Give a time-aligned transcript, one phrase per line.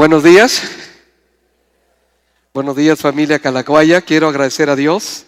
[0.00, 0.62] Buenos días.
[2.54, 4.00] Buenos días familia Calacuaya.
[4.00, 5.26] Quiero agradecer a Dios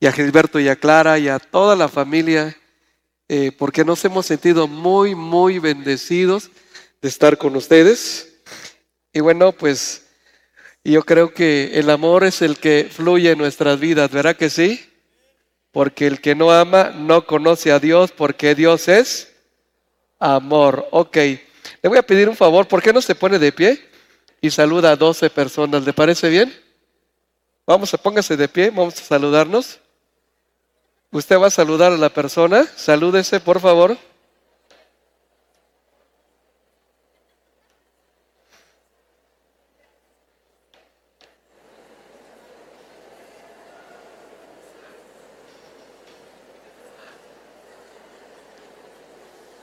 [0.00, 2.56] y a Gilberto y a Clara y a toda la familia
[3.28, 6.50] eh, porque nos hemos sentido muy, muy bendecidos
[7.00, 8.34] de estar con ustedes.
[9.12, 10.08] Y bueno, pues
[10.82, 14.90] yo creo que el amor es el que fluye en nuestras vidas, ¿verdad que sí?
[15.70, 19.32] Porque el que no ama no conoce a Dios porque Dios es
[20.18, 20.88] amor.
[20.90, 23.89] Ok, le voy a pedir un favor, ¿por qué no se pone de pie?
[24.40, 25.84] Y saluda a 12 personas.
[25.84, 26.54] ¿Le parece bien?
[27.66, 29.78] Vamos a póngase de pie, vamos a saludarnos.
[31.12, 32.66] Usted va a saludar a la persona.
[32.76, 33.96] Salúdese, por favor.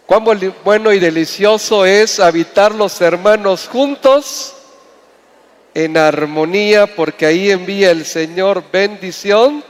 [0.06, 0.24] Cuán
[0.64, 4.57] bueno y delicioso es habitar los hermanos juntos
[5.78, 9.64] en armonía, porque ahí envía el Señor bendición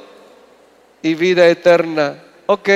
[1.01, 2.23] y vida eterna.
[2.45, 2.69] Ok.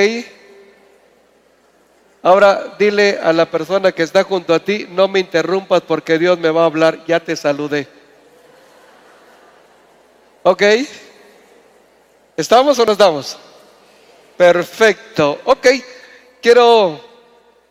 [2.22, 6.38] Ahora dile a la persona que está junto a ti, no me interrumpas porque Dios
[6.39, 7.88] me va a hablar, ya te saludé.
[10.44, 10.64] ¿Ok?
[12.36, 13.38] ¿Estamos o no estamos?
[14.36, 15.39] Perfecto.
[15.45, 15.67] Ok,
[16.42, 17.00] quiero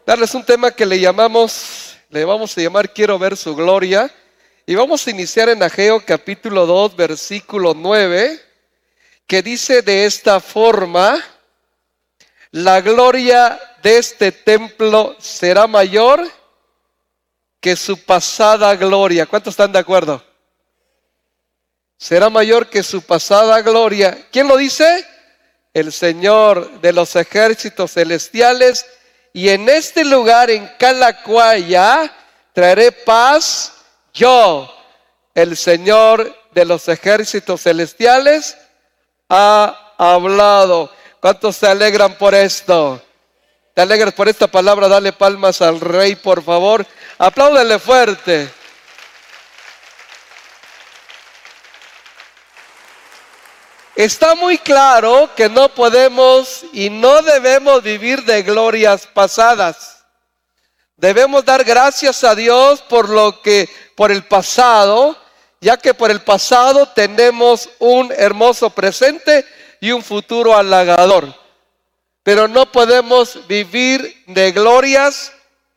[0.07, 4.11] darles un tema que le llamamos, le vamos a llamar Quiero ver su gloria.
[4.71, 8.41] Y vamos a iniciar en Ageo capítulo 2, versículo 9,
[9.27, 11.21] que dice de esta forma,
[12.53, 16.25] la gloria de este templo será mayor
[17.59, 19.27] que su pasada gloria.
[19.27, 20.25] ¿Cuántos están de acuerdo?
[21.99, 24.29] Será mayor que su pasada gloria.
[24.31, 25.05] ¿Quién lo dice?
[25.75, 28.87] El Señor de los ejércitos celestiales.
[29.33, 32.15] Y en este lugar, en Calacuaya,
[32.53, 33.73] traeré paz
[34.13, 34.73] yo,
[35.35, 38.57] el Señor de los ejércitos celestiales,
[39.29, 40.91] ha hablado.
[41.21, 43.03] ¿Cuántos se alegran por esto?
[43.75, 44.89] ¿Te alegras por esta palabra?
[44.89, 46.87] Dale palmas al rey, por favor.
[47.19, 48.51] Apláudele fuerte.
[53.97, 59.90] Está muy claro que no podemos y no debemos vivir de glorias pasadas.
[61.01, 65.17] Debemos dar gracias a Dios por lo que, por el pasado,
[65.59, 69.47] ya que por el pasado tenemos un hermoso presente
[69.81, 71.35] y un futuro halagador.
[72.23, 75.33] Pero no podemos vivir de glorias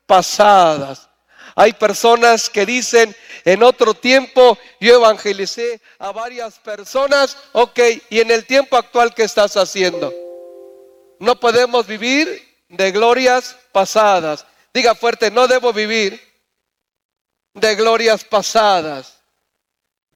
[0.05, 1.07] pasadas.
[1.55, 7.79] Hay personas que dicen, en otro tiempo yo evangelicé a varias personas, ok,
[8.09, 10.13] y en el tiempo actual, ¿qué estás haciendo?
[11.19, 14.45] No podemos vivir de glorias pasadas.
[14.73, 16.19] Diga fuerte, no debo vivir
[17.53, 19.19] de glorias pasadas.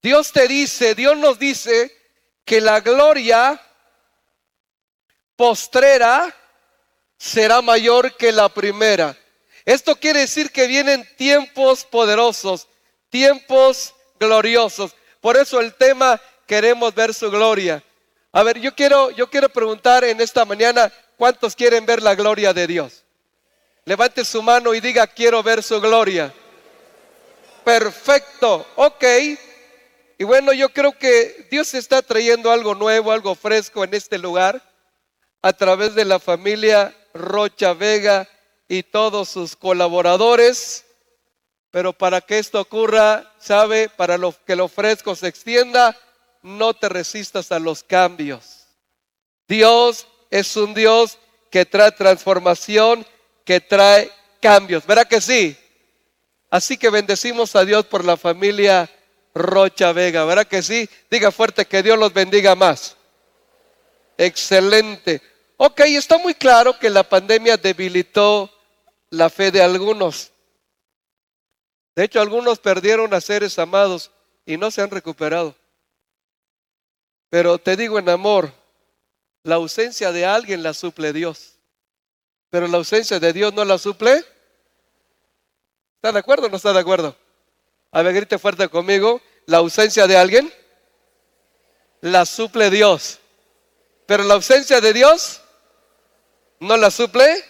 [0.01, 1.95] Dios te dice, Dios nos dice
[2.43, 3.61] que la gloria
[5.35, 6.35] postrera
[7.17, 9.15] será mayor que la primera.
[9.65, 12.67] Esto quiere decir que vienen tiempos poderosos,
[13.09, 14.95] tiempos gloriosos.
[15.21, 17.83] Por eso el tema queremos ver su gloria.
[18.31, 22.53] A ver, yo quiero yo quiero preguntar en esta mañana, ¿cuántos quieren ver la gloria
[22.53, 23.03] de Dios?
[23.87, 26.33] Levante su mano y diga, quiero ver su gloria.
[27.63, 29.05] Perfecto, ok.
[30.17, 34.61] Y bueno, yo creo que Dios está trayendo algo nuevo, algo fresco en este lugar
[35.41, 38.27] a través de la familia Rocha Vega
[38.67, 40.83] y todos sus colaboradores.
[41.71, 45.97] Pero para que esto ocurra, sabe, para lo, que lo fresco se extienda,
[46.41, 48.67] no te resistas a los cambios.
[49.47, 51.17] Dios es un Dios
[51.49, 53.07] que trae transformación
[53.47, 54.85] que trae cambios.
[54.85, 55.57] ¿Verá que sí?
[56.49, 58.89] Así que bendecimos a Dios por la familia
[59.33, 60.25] Rocha Vega.
[60.25, 60.89] ¿Verá que sí?
[61.09, 62.97] Diga fuerte que Dios los bendiga más.
[64.17, 65.21] Excelente.
[65.55, 68.53] Ok, está muy claro que la pandemia debilitó
[69.11, 70.33] la fe de algunos.
[71.95, 74.11] De hecho, algunos perdieron a seres amados
[74.45, 75.55] y no se han recuperado.
[77.29, 78.51] Pero te digo en amor,
[79.43, 81.56] la ausencia de alguien la suple Dios
[82.49, 84.23] pero la ausencia de Dios no la suple.
[85.95, 87.15] ¿Está de acuerdo o no está de acuerdo?
[87.91, 89.21] A ver, grite fuerte conmigo.
[89.45, 90.53] La ausencia de alguien
[92.01, 93.19] la suple Dios.
[94.05, 95.41] Pero la ausencia de Dios
[96.59, 97.43] no la suple.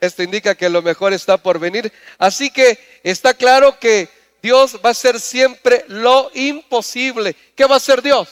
[0.00, 1.92] Esto indica que lo mejor está por venir.
[2.18, 4.08] Así que está claro que
[4.42, 7.34] Dios va a hacer siempre lo imposible.
[7.54, 8.28] ¿Qué va a hacer Dios?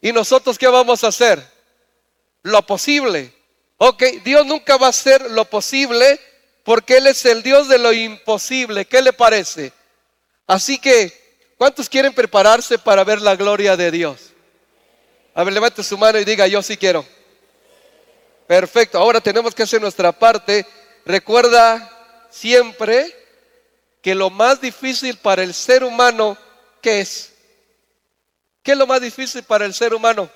[0.00, 1.42] ¿Y nosotros qué vamos a hacer?
[2.42, 3.32] Lo posible.
[3.84, 6.20] Ok, Dios nunca va a hacer lo posible
[6.62, 8.84] porque Él es el Dios de lo imposible.
[8.84, 9.72] ¿Qué le parece?
[10.46, 14.34] Así que, ¿cuántos quieren prepararse para ver la gloria de Dios?
[15.34, 17.04] A ver, levante su mano y diga, yo sí quiero.
[18.46, 20.64] Perfecto, ahora tenemos que hacer nuestra parte.
[21.04, 21.90] Recuerda
[22.30, 23.12] siempre
[24.00, 26.38] que lo más difícil para el ser humano,
[26.80, 27.32] ¿qué es?
[28.62, 30.30] ¿Qué es lo más difícil para el ser humano?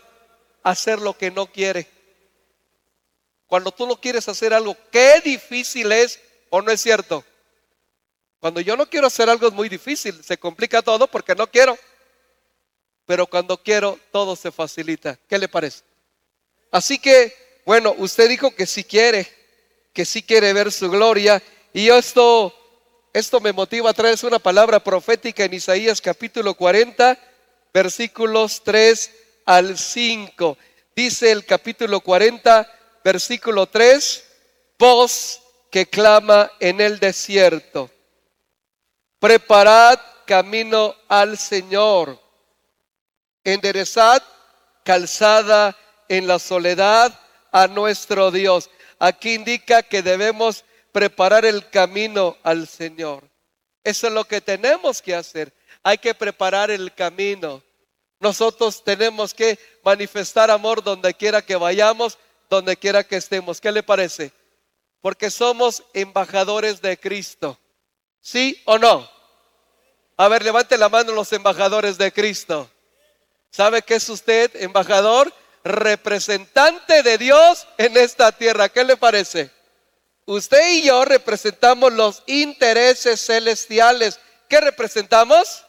[0.65, 1.95] Hacer lo que no quiere.
[3.47, 6.21] Cuando tú no quieres hacer algo, qué difícil es
[6.51, 7.25] o no es cierto.
[8.41, 11.79] Cuando yo no quiero hacer algo es muy difícil, se complica todo porque no quiero.
[13.07, 15.19] Pero cuando quiero, todo se facilita.
[15.29, 15.83] ¿Qué le parece?
[16.73, 19.33] Así que, bueno, usted dijo que sí quiere,
[19.93, 21.43] que sí quiere ver su gloria.
[21.73, 22.53] Y esto,
[23.13, 27.19] esto me motiva a traer una palabra profética en Isaías capítulo 40,
[27.73, 29.13] versículos 3
[29.47, 30.59] al 5.
[30.95, 32.76] Dice el capítulo 40,
[33.07, 34.25] versículo 3,
[34.81, 37.89] voz que clama en el desierto.
[39.21, 42.21] Preparad camino al Señor.
[43.45, 44.25] Enderezad
[44.85, 45.77] calzada
[46.09, 47.17] en la soledad
[47.53, 48.71] a nuestro Dios.
[48.99, 53.23] Aquí indica que debemos preparar el camino al Señor.
[53.85, 55.55] Eso es lo que tenemos que hacer.
[55.85, 57.63] Hay que preparar el camino.
[58.19, 62.19] Nosotros tenemos que manifestar amor donde quiera que vayamos,
[62.49, 63.61] donde quiera que estemos.
[63.61, 64.33] ¿Qué le parece?
[65.01, 67.59] Porque somos embajadores de Cristo.
[68.21, 69.09] ¿Sí o no?
[70.17, 72.71] A ver, levante la mano los embajadores de Cristo.
[73.51, 75.33] ¿Sabe qué es usted, embajador?
[75.63, 78.69] Representante de Dios en esta tierra.
[78.69, 79.51] ¿Qué le parece?
[80.25, 84.19] Usted y yo representamos los intereses celestiales.
[84.49, 85.65] ¿Qué representamos?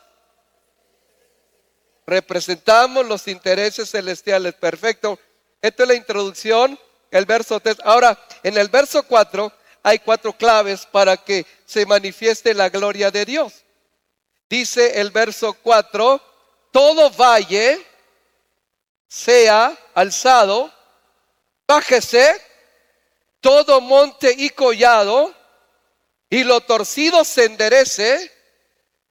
[2.05, 4.53] Representamos los intereses celestiales.
[4.55, 5.19] Perfecto.
[5.61, 6.79] Esta es la introducción,
[7.11, 7.77] el verso 3.
[7.83, 9.51] Ahora, en el verso 4
[9.83, 13.53] hay cuatro claves para que se manifieste la gloria de Dios.
[14.49, 16.21] Dice el verso 4,
[16.71, 17.85] todo valle
[19.07, 20.73] sea alzado,
[21.65, 22.47] bájese
[23.41, 25.33] todo monte y collado,
[26.29, 28.31] y lo torcido se enderece,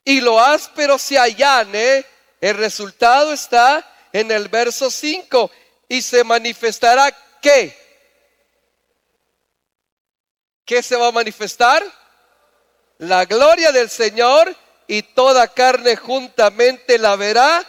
[0.05, 2.05] y lo áspero se allane.
[2.41, 5.51] El resultado está en el verso 5,
[5.89, 7.11] y se manifestará
[7.41, 7.77] qué.
[10.65, 11.85] ¿Qué se va a manifestar?
[12.99, 14.55] La gloria del Señor
[14.89, 17.65] y toda carne juntamente la verá,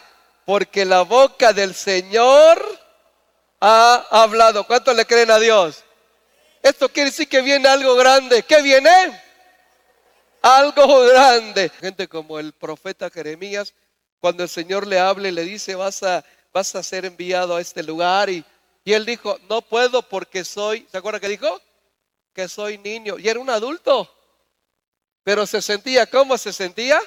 [0.45, 2.63] porque la boca del Señor
[3.59, 4.65] ha hablado.
[4.65, 5.83] ¿Cuánto le creen a Dios?
[6.61, 8.43] Esto quiere decir que viene algo grande.
[8.43, 9.21] ¿Qué viene?
[10.41, 11.69] Algo grande.
[11.69, 13.73] Gente como el profeta Jeremías,
[14.19, 16.23] cuando el Señor le hable, le dice, vas a,
[16.57, 18.29] vas a ser enviado a este lugar.
[18.29, 18.43] Y,
[18.83, 21.61] y él dijo, no puedo porque soy, ¿se acuerda que dijo?
[22.33, 23.19] Que soy niño.
[23.19, 24.11] Y era un adulto.
[25.23, 26.99] Pero se sentía, ¿cómo se sentía?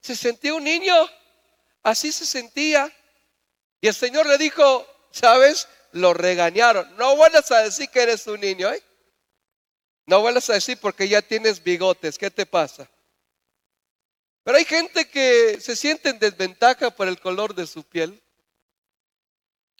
[0.00, 0.94] Se sentía un niño.
[1.82, 2.92] Así se sentía.
[3.80, 5.66] Y el Señor le dijo, ¿sabes?
[5.92, 6.96] Lo regañaron.
[6.96, 8.82] No vuelvas a decir que eres un niño, ¿eh?
[10.06, 12.18] No vuelvas a decir porque ya tienes bigotes.
[12.18, 12.88] ¿Qué te pasa?
[14.44, 18.23] Pero hay gente que se siente en desventaja por el color de su piel.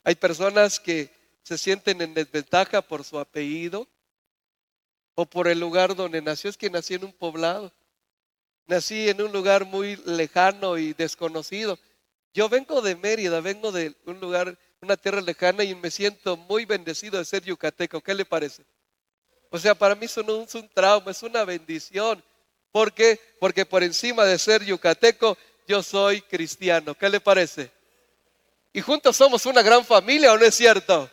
[0.05, 1.11] Hay personas que
[1.43, 3.89] se sienten en desventaja por su apellido
[5.15, 6.51] o por el lugar donde nació.
[6.51, 7.73] Es que nací en un poblado.
[8.67, 11.79] Nací en un lugar muy lejano y desconocido.
[12.35, 16.67] Yo vengo de Mérida, vengo de un lugar, una tierra lejana y me siento muy
[16.67, 18.01] bendecido de ser yucateco.
[18.01, 18.65] ¿Qué le parece?
[19.51, 22.23] O sea, para mí es un, es un trauma, es una bendición.
[22.73, 23.21] ¿Por qué?
[23.39, 26.95] Porque por encima de ser yucateco, yo soy cristiano.
[26.95, 27.71] ¿Qué le parece?
[28.75, 31.09] Y juntos somos una gran familia, ¿o no es cierto?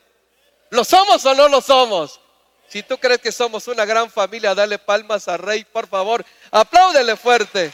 [0.71, 2.19] ¿Lo somos o no lo somos?
[2.67, 6.25] Si tú crees que somos una gran familia, dale palmas al rey, por favor.
[6.49, 7.71] Apláudele fuerte.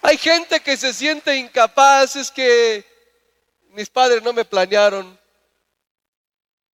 [0.00, 2.82] Hay gente que se siente incapaz, es que
[3.72, 5.20] mis padres no me planearon.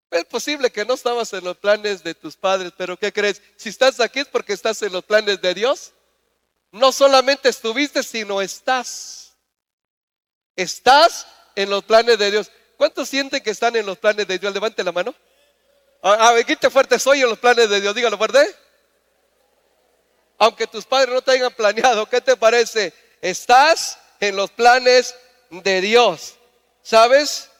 [0.09, 3.43] Es posible que no estabas en los planes de tus padres, pero ¿qué crees?
[3.57, 5.95] Si estás aquí es porque estás en los planes de Dios.
[6.73, 9.33] No solamente estuviste, sino estás.
[10.57, 12.51] Estás en los planes de Dios.
[12.77, 14.55] ¿Cuántos sienten que están en los planes de Dios?
[14.55, 15.15] Levante la mano.
[16.03, 17.95] A, ver, fuerte, soy en los planes de Dios.
[17.95, 18.55] Dígalo fuerte.
[20.39, 22.95] Aunque tus padres no te hayan planeado, ¿qué te parece?
[23.21, 25.15] Estás en los planes
[25.51, 26.37] de Dios.
[26.83, 27.51] ¿Sabes?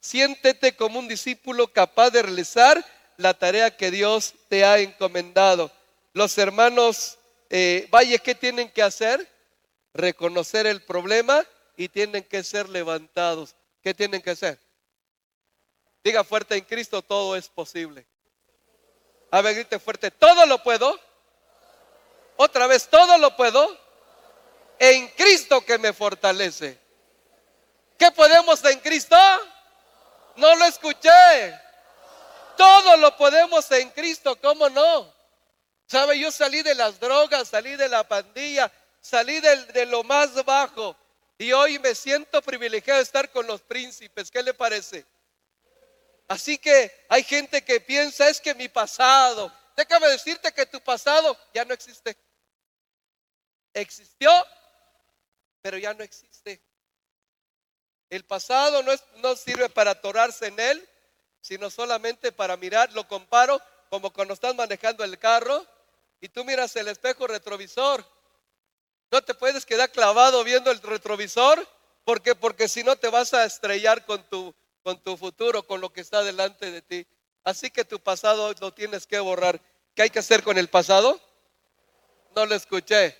[0.00, 2.82] Siéntete como un discípulo capaz de realizar
[3.16, 5.70] la tarea que Dios te ha encomendado.
[6.14, 7.18] Los hermanos
[7.56, 9.30] eh, Valle, ¿qué tienen que hacer?
[9.92, 11.46] Reconocer el problema
[11.76, 13.54] y tienen que ser levantados.
[13.80, 14.58] ¿Qué tienen que hacer?
[16.02, 18.04] Diga fuerte, en Cristo todo es posible.
[19.30, 20.98] A ver, grite fuerte, todo lo puedo.
[22.34, 23.78] Otra vez, todo lo puedo.
[24.80, 26.76] En Cristo que me fortalece.
[27.96, 29.16] ¿Qué podemos en Cristo?
[30.34, 31.56] No lo escuché.
[32.56, 35.13] Todo lo podemos en Cristo, ¿cómo no?
[35.86, 36.18] ¿Sabe?
[36.18, 40.96] Yo salí de las drogas, salí de la pandilla, salí de, lo más bajo
[41.36, 44.30] y hoy me siento privilegiado de estar con los príncipes.
[44.30, 45.04] ¿Qué le parece?
[46.26, 51.36] Así que hay gente que piensa, es que mi pasado, déjame decirte que tu pasado
[51.52, 52.16] ya no existe.
[53.74, 54.30] Existió,
[55.60, 56.62] pero ya no existe.
[58.08, 60.88] El pasado no, es, no sirve para atorarse en él,
[61.42, 62.90] sino solamente para mirar.
[62.92, 63.60] Lo comparo
[63.90, 65.66] como cuando estás manejando el carro
[66.20, 68.04] y tú miras el espejo retrovisor.
[69.10, 71.66] No te puedes quedar clavado viendo el retrovisor.
[72.04, 72.34] ¿Por qué?
[72.34, 74.54] Porque si no te vas a estrellar con tu
[74.84, 77.06] con tu futuro, con lo que está delante de ti.
[77.42, 79.60] Así que tu pasado lo tienes que borrar.
[79.94, 81.18] ¿Qué hay que hacer con el pasado?
[82.36, 83.16] No lo escuché.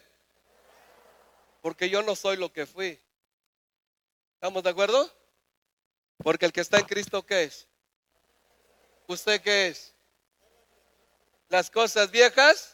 [1.62, 3.00] Porque yo no soy lo que fui.
[4.34, 5.10] ¿Estamos de acuerdo?
[6.18, 7.66] Porque el que está en Cristo, ¿qué es?
[9.06, 9.94] ¿Usted qué es?
[11.48, 12.73] Las cosas viejas.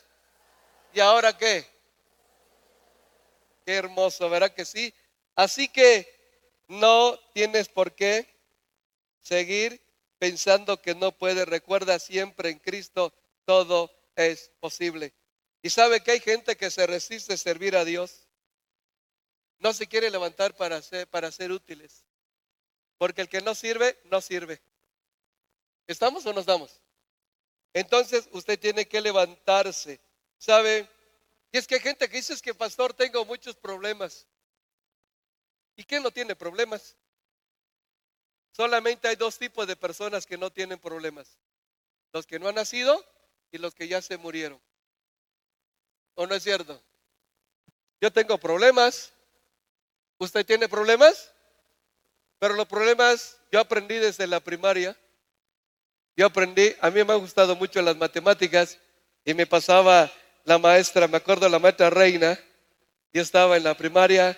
[0.93, 1.67] ¿Y ahora qué?
[3.65, 4.93] Qué hermoso, ¿verdad que sí?
[5.35, 6.09] Así que
[6.69, 8.29] no tienes por qué
[9.21, 9.81] seguir
[10.19, 11.45] pensando que no puede.
[11.45, 13.13] Recuerda siempre en Cristo
[13.45, 15.13] todo es posible.
[15.63, 18.27] Y sabe que hay gente que se resiste a servir a Dios.
[19.59, 22.05] No se quiere levantar para ser, para ser útiles.
[22.99, 24.61] Porque el que no sirve, no sirve.
[25.87, 26.81] ¿Estamos o no estamos?
[27.73, 30.01] Entonces usted tiene que levantarse.
[30.41, 30.89] ¿Sabe?
[31.53, 34.27] Y es que hay gente que dice que pastor tengo muchos problemas.
[35.77, 36.97] ¿Y quién no tiene problemas?
[38.53, 41.39] Solamente hay dos tipos de personas que no tienen problemas.
[42.13, 43.05] Los que no han nacido
[43.53, 44.61] y los que ya se murieron.
[46.15, 46.83] ¿O no es cierto?
[48.01, 49.13] Yo tengo problemas.
[50.19, 51.33] ¿Usted tiene problemas?
[52.39, 54.99] Pero los problemas yo aprendí desde la primaria.
[56.17, 58.79] Yo aprendí, a mí me ha gustado mucho las matemáticas
[59.25, 60.11] y me pasaba
[60.51, 62.37] la maestra, me acuerdo la maestra Reina,
[63.13, 64.37] yo estaba en la primaria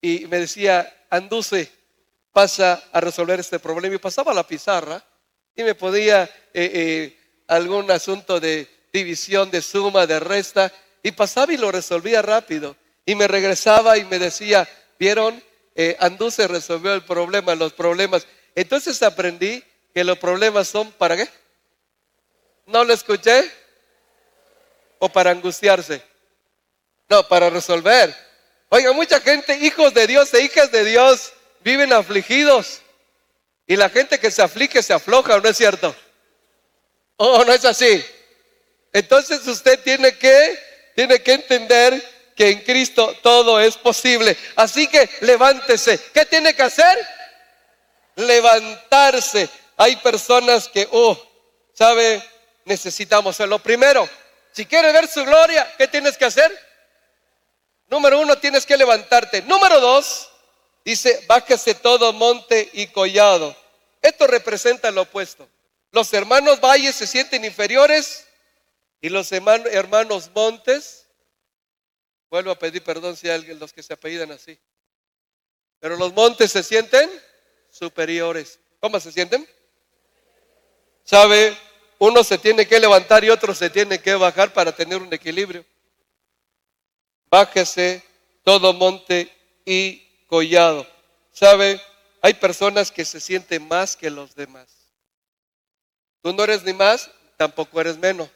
[0.00, 1.70] y me decía, anduce,
[2.32, 3.94] pasa a resolver este problema.
[3.94, 5.00] Y pasaba la pizarra
[5.54, 11.52] y me podía eh, eh, algún asunto de división, de suma, de resta, y pasaba
[11.52, 12.74] y lo resolvía rápido.
[13.04, 15.40] Y me regresaba y me decía, ¿vieron?
[15.76, 18.26] Eh, Andú se resolvió el problema, los problemas.
[18.56, 19.62] Entonces aprendí
[19.94, 21.28] que los problemas son para qué?
[22.66, 23.48] ¿No lo escuché?
[24.98, 26.02] ¿O para angustiarse?
[27.08, 28.14] No, para resolver.
[28.68, 32.80] Oiga, mucha gente, hijos de Dios e hijas de Dios, viven afligidos.
[33.66, 35.94] Y la gente que se aflige se afloja, ¿no es cierto?
[37.16, 38.04] ¿O no es así?
[38.92, 40.58] Entonces usted tiene que,
[40.94, 44.36] tiene que entender que en Cristo todo es posible.
[44.56, 45.98] Así que levántese.
[46.12, 46.98] ¿Qué tiene que hacer?
[48.16, 49.48] Levantarse.
[49.76, 51.18] Hay personas que, oh,
[51.72, 52.22] ¿sabe?
[52.64, 54.08] Necesitamos lo Primero,
[54.56, 56.50] si quieres ver su gloria, ¿qué tienes que hacer?
[57.86, 59.42] Número uno, tienes que levantarte.
[59.42, 60.30] Número dos,
[60.86, 63.56] Dice, bájese todo monte y collado.
[64.00, 65.48] Esto representa lo opuesto.
[65.90, 68.24] Los hermanos valles se sienten inferiores
[69.00, 71.08] y los hermanos montes,
[72.30, 74.60] vuelvo a pedir perdón si hay alguien, los que se apellidan así,
[75.80, 77.10] pero los montes se sienten
[77.68, 78.60] superiores.
[78.78, 79.44] ¿Cómo se sienten?
[81.02, 81.58] ¿Sabe?
[81.98, 85.64] Uno se tiene que levantar y otro se tiene que bajar para tener un equilibrio.
[87.30, 88.02] Bájese
[88.42, 89.32] todo monte
[89.64, 90.86] y collado.
[91.32, 91.80] ¿Sabe?
[92.20, 94.68] Hay personas que se sienten más que los demás.
[96.22, 98.28] Tú no eres ni más, tampoco eres menos.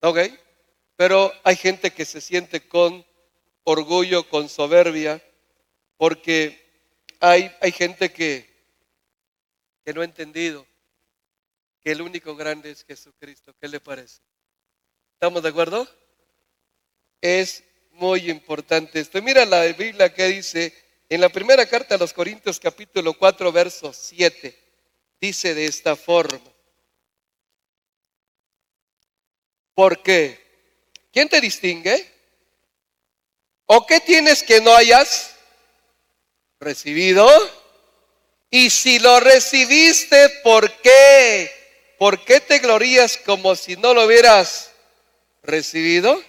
[0.00, 0.18] ¿Ok?
[0.96, 3.04] Pero hay gente que se siente con
[3.62, 5.22] orgullo, con soberbia,
[5.96, 6.64] porque
[7.20, 8.48] hay, hay gente que,
[9.84, 10.66] que no ha entendido
[11.86, 13.54] que el único grande es Jesucristo.
[13.60, 14.20] ¿Qué le parece?
[15.12, 15.86] ¿Estamos de acuerdo?
[17.20, 17.62] Es
[17.92, 19.22] muy importante esto.
[19.22, 20.74] Mira la Biblia que dice
[21.08, 24.58] en la primera carta a los Corintios capítulo 4 verso 7.
[25.20, 26.40] Dice de esta forma.
[29.72, 30.44] Porque,
[31.12, 32.04] ¿quién te distingue?
[33.66, 35.36] ¿O qué tienes que no hayas
[36.58, 37.28] recibido?
[38.50, 41.55] Y si lo recibiste, ¿por qué?
[41.98, 44.72] ¿Por qué te glorías como si no lo hubieras
[45.42, 46.22] recibido?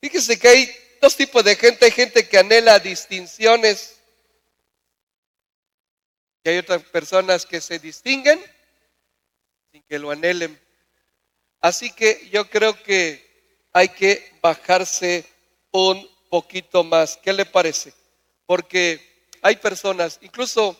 [0.00, 1.86] Fíjese que hay dos tipos de gente.
[1.86, 3.98] Hay gente que anhela distinciones
[6.44, 8.42] y hay otras personas que se distinguen
[9.70, 10.60] sin que lo anhelen.
[11.60, 15.24] Así que yo creo que hay que bajarse
[15.70, 17.16] un poquito más.
[17.16, 17.94] ¿Qué le parece?
[18.44, 20.76] Porque hay personas, incluso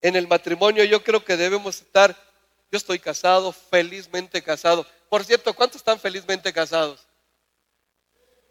[0.00, 2.16] en el matrimonio yo creo que debemos estar,
[2.70, 4.86] yo estoy casado, felizmente casado.
[5.08, 7.00] Por cierto, ¿cuántos están felizmente casados?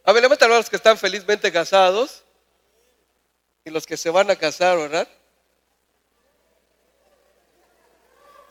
[0.03, 2.23] A ver, levanten a los que están felizmente casados
[3.63, 5.07] y los que se van a casar, ¿verdad?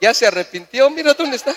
[0.01, 1.55] Ya se arrepintió, mira dónde está.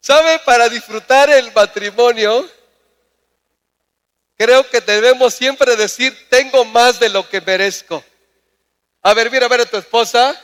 [0.00, 0.38] ¿Sabe?
[0.40, 2.48] Para disfrutar el matrimonio,
[4.36, 8.02] creo que debemos siempre decir, tengo más de lo que merezco.
[9.02, 10.38] A ver, mira a ver a tu esposa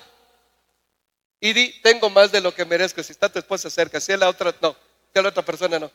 [1.40, 3.02] y di, tengo más de lo que merezco.
[3.02, 4.76] Si está tu esposa cerca, si es la otra, no,
[5.12, 5.90] si la otra persona, no.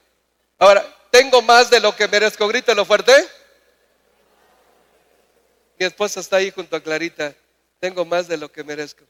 [0.58, 2.48] Ahora, tengo más de lo que merezco.
[2.48, 3.14] Grítelo fuerte.
[5.80, 7.34] Mi esposa está ahí junto a Clarita.
[7.80, 9.06] Tengo más de lo que merezco.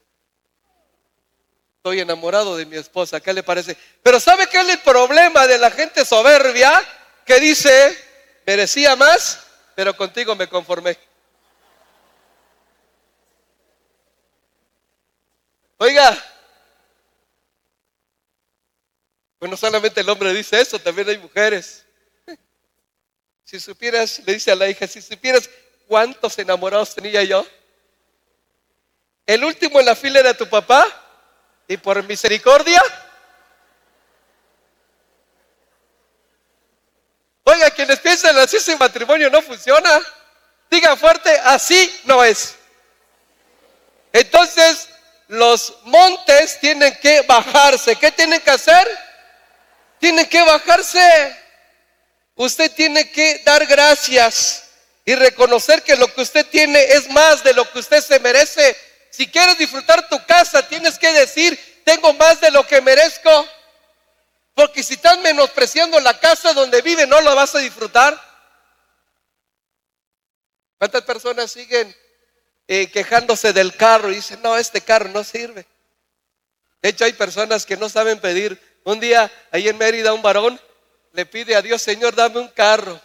[1.78, 3.20] Estoy enamorado de mi esposa.
[3.20, 3.76] ¿Qué le parece?
[4.02, 6.70] Pero ¿sabe qué es el problema de la gente soberbia?
[7.24, 7.98] Que dice,
[8.46, 9.40] merecía más,
[9.74, 10.96] pero contigo me conformé.
[15.82, 16.14] Oiga,
[19.38, 21.86] pues no solamente el hombre dice eso, también hay mujeres.
[23.44, 25.48] Si supieras, le dice a la hija, si supieras
[25.88, 27.46] cuántos enamorados tenía yo.
[29.24, 30.86] El último en la fila era tu papá
[31.66, 32.82] y por misericordia.
[37.44, 39.98] Oiga, quienes piensan así, ese matrimonio no funciona.
[40.70, 42.54] Diga fuerte, así no es.
[44.12, 44.89] Entonces,
[45.30, 47.94] los montes tienen que bajarse.
[47.94, 48.98] ¿Qué tienen que hacer?
[50.00, 51.36] Tienen que bajarse.
[52.34, 54.64] Usted tiene que dar gracias
[55.04, 58.76] y reconocer que lo que usted tiene es más de lo que usted se merece.
[59.10, 63.48] Si quieres disfrutar tu casa, tienes que decir, tengo más de lo que merezco.
[64.54, 68.20] Porque si estás menospreciando la casa donde vive, no la vas a disfrutar.
[70.76, 71.94] ¿Cuántas personas siguen
[72.72, 75.66] eh, quejándose del carro y dicen, no, este carro no sirve.
[76.80, 78.62] De hecho, hay personas que no saben pedir.
[78.84, 80.60] Un día, ahí en Mérida, un varón
[81.12, 83.00] le pide a Dios, Señor, dame un carro.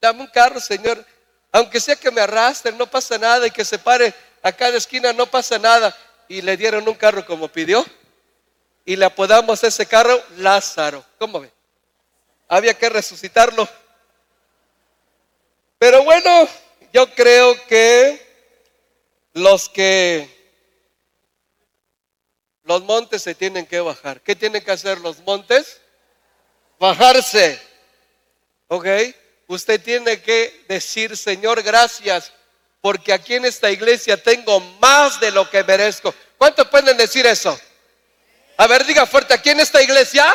[0.00, 1.04] Dame un carro, Señor.
[1.50, 3.44] Aunque sea que me arrastren, no pasa nada.
[3.48, 5.92] Y que se pare a cada esquina, no pasa nada.
[6.28, 7.84] Y le dieron un carro como pidió.
[8.84, 11.04] Y le apodamos ese carro Lázaro.
[11.18, 11.50] ¿Cómo ve?
[12.46, 13.68] Había que resucitarlo.
[15.80, 16.48] Pero bueno,
[16.92, 18.23] yo creo que
[19.34, 20.32] los que
[22.62, 24.20] los montes se tienen que bajar.
[24.22, 25.80] ¿Qué tienen que hacer los montes?
[26.78, 27.60] Bajarse.
[28.68, 28.86] ¿Ok?
[29.46, 32.32] Usted tiene que decir, Señor, gracias,
[32.80, 36.14] porque aquí en esta iglesia tengo más de lo que merezco.
[36.38, 37.58] ¿Cuántos pueden decir eso?
[38.56, 40.32] A ver, diga fuerte, aquí en esta iglesia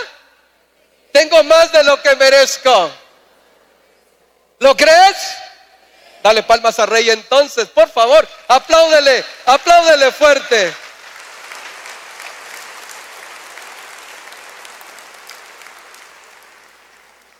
[1.11, 2.91] tengo más de lo que merezco.
[4.59, 5.37] ¿Lo crees?
[6.29, 10.71] Dale palmas a Rey entonces, por favor, apláudele, apláudele fuerte.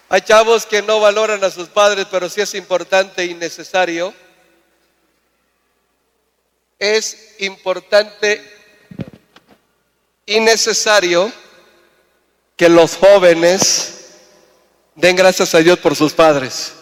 [0.09, 4.11] Hay chavos que no valoran a sus padres, pero sí es importante y necesario.
[6.79, 8.41] Es importante
[10.25, 11.31] y necesario
[12.57, 14.15] que los jóvenes
[14.95, 16.73] den gracias a Dios por sus padres.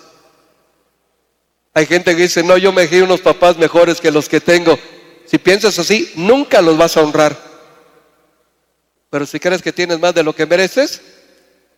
[1.77, 4.79] Hay gente que dice, no, yo me di unos papás mejores que los que tengo.
[5.27, 7.37] Si piensas así, nunca los vas a honrar.
[9.11, 10.99] Pero si crees que tienes más de lo que mereces,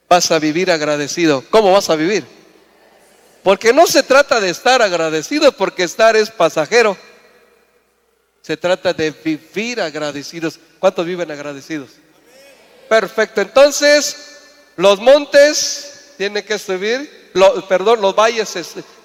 [0.08, 1.44] vas a vivir agradecido.
[1.50, 2.24] ¿Cómo vas a vivir?
[3.44, 6.96] Porque no se trata de estar agradecido, porque estar es pasajero.
[8.42, 10.62] Se trata de vivir agradecidos.
[10.80, 11.90] ¿Cuántos viven agradecidos?
[12.88, 13.42] Perfecto.
[13.42, 14.16] Entonces,
[14.78, 17.34] los montes tienen que subir,
[17.68, 18.56] perdón, los valles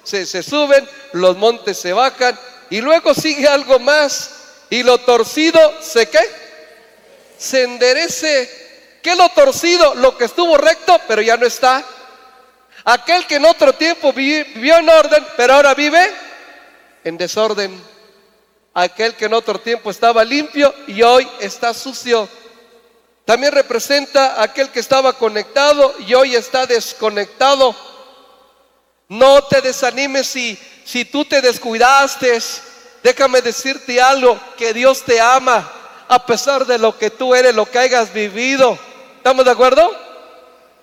[0.05, 2.37] se, suben, los montes se bajan
[2.69, 4.31] y luego sigue algo más
[4.69, 6.19] y lo torcido se qué?
[7.37, 8.63] Se enderece.
[9.01, 9.93] ¿Qué lo torcido?
[9.95, 11.83] Lo que estuvo recto, pero ya no está.
[12.85, 16.11] Aquel que en otro tiempo vivió en orden, pero ahora vive
[17.03, 17.81] en desorden.
[18.73, 22.27] Aquel que en otro tiempo estaba limpio y hoy está sucio.
[23.25, 27.75] También representa aquel que estaba conectado y hoy está desconectado.
[29.07, 32.39] No te desanimes si, si tú te descuidaste.
[33.03, 35.71] Déjame decirte algo, que Dios te ama
[36.07, 38.77] a pesar de lo que tú eres, lo que hayas vivido.
[39.17, 39.91] ¿Estamos de acuerdo?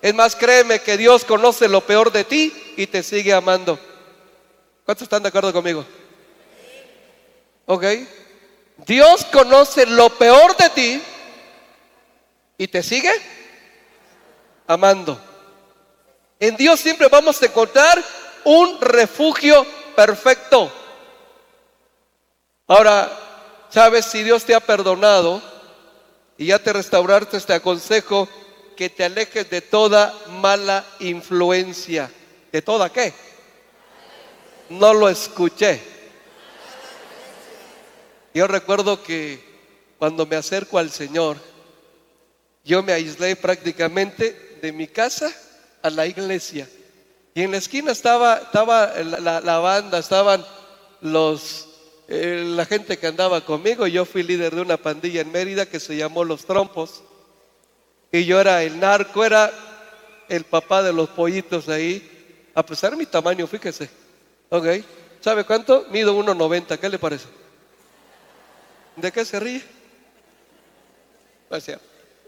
[0.01, 3.79] Es más, créeme que Dios conoce lo peor de ti y te sigue amando.
[4.85, 5.85] ¿Cuántos están de acuerdo conmigo?
[7.65, 7.85] Ok.
[8.85, 11.01] Dios conoce lo peor de ti
[12.57, 13.11] y te sigue
[14.67, 15.19] amando.
[16.43, 18.03] En Dios siempre vamos a encontrar
[18.43, 20.69] un refugio perfecto.
[22.67, 23.09] Ahora,
[23.69, 25.41] sabes, si Dios te ha perdonado
[26.37, 28.27] y ya te restauraste, te aconsejo
[28.75, 32.11] que te alejes de toda mala influencia.
[32.51, 33.13] ¿De toda qué?
[34.67, 35.81] No lo escuché.
[38.33, 39.41] Yo recuerdo que
[39.97, 41.37] cuando me acerco al Señor,
[42.65, 45.33] yo me aislé prácticamente de mi casa
[45.83, 46.67] a la iglesia.
[47.35, 50.43] Y en la esquina estaba, estaba la, banda, estaban
[51.01, 51.67] los,
[52.07, 53.85] eh, la gente que andaba conmigo.
[53.85, 57.03] Yo fui líder de una pandilla en Mérida que se llamó Los Trompos.
[58.11, 59.51] Y yo era el narco, era
[60.29, 62.09] el papá de los pollitos ahí.
[62.55, 63.89] A pesar de mi tamaño, fíjese.
[64.49, 64.67] Ok.
[65.19, 65.85] ¿Sabe cuánto?
[65.89, 66.77] Mido 1,90.
[66.77, 67.25] ¿Qué le parece?
[68.95, 69.63] ¿De qué se ríe?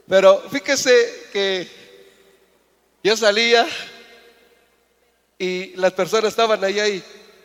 [0.07, 1.84] Pero fíjese que
[3.05, 3.67] yo salía
[5.37, 7.03] y las personas estaban ahí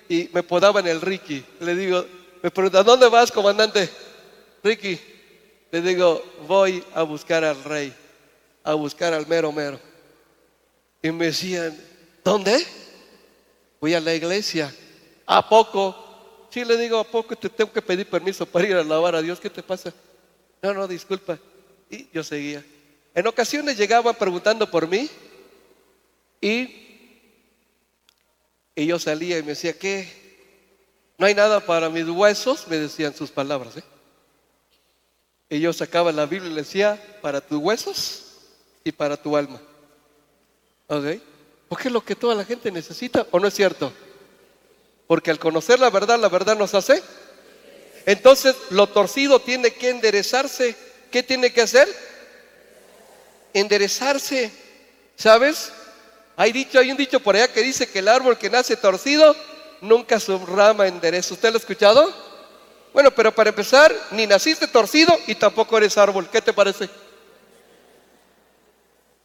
[0.08, 1.44] y me podaban el Ricky.
[1.60, 2.02] Le digo,
[2.42, 3.90] me preguntan, ¿dónde vas, comandante?
[4.64, 4.98] Ricky.
[5.70, 7.92] Le digo, voy a buscar al rey,
[8.64, 9.78] a buscar al mero mero.
[11.02, 11.78] Y me decían,
[12.24, 12.66] ¿dónde?
[13.82, 14.74] Voy a la iglesia.
[15.26, 16.48] ¿A poco?
[16.48, 19.20] Sí, le digo, ¿a poco te tengo que pedir permiso para ir a alabar a
[19.20, 19.38] Dios?
[19.38, 19.92] ¿Qué te pasa?
[20.62, 21.38] No, no, disculpa.
[21.90, 22.64] Y yo seguía.
[23.14, 25.10] En ocasiones llegaban preguntando por mí
[26.40, 26.80] y
[28.80, 30.08] y yo salía y me decía, ¿qué?
[31.18, 33.76] No hay nada para mis huesos, me decían sus palabras.
[33.76, 33.84] ¿eh?
[35.50, 38.24] Y yo sacaba la Biblia y le decía, para tus huesos
[38.82, 39.60] y para tu alma.
[40.86, 41.20] ¿Ok?
[41.68, 43.92] Porque es lo que toda la gente necesita, ¿o no es cierto?
[45.06, 47.02] Porque al conocer la verdad, la verdad nos hace.
[48.06, 50.74] Entonces, lo torcido tiene que enderezarse.
[51.10, 51.86] ¿Qué tiene que hacer?
[53.52, 54.50] Enderezarse.
[55.16, 55.70] ¿Sabes?
[56.40, 59.36] Hay, dicho, hay un dicho por allá que dice que el árbol que nace torcido
[59.82, 61.34] nunca su rama endereza.
[61.34, 62.10] ¿Usted lo ha escuchado?
[62.94, 66.30] Bueno, pero para empezar, ni naciste torcido y tampoco eres árbol.
[66.30, 66.88] ¿Qué te parece?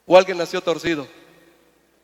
[0.05, 1.07] ¿O alguien nació torcido?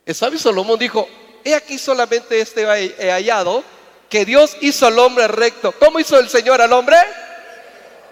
[0.06, 1.06] El sabio Salomón dijo,
[1.44, 3.62] he aquí solamente este he hallado
[4.08, 5.72] que Dios hizo al hombre recto.
[5.72, 6.96] ¿Cómo hizo el Señor al hombre?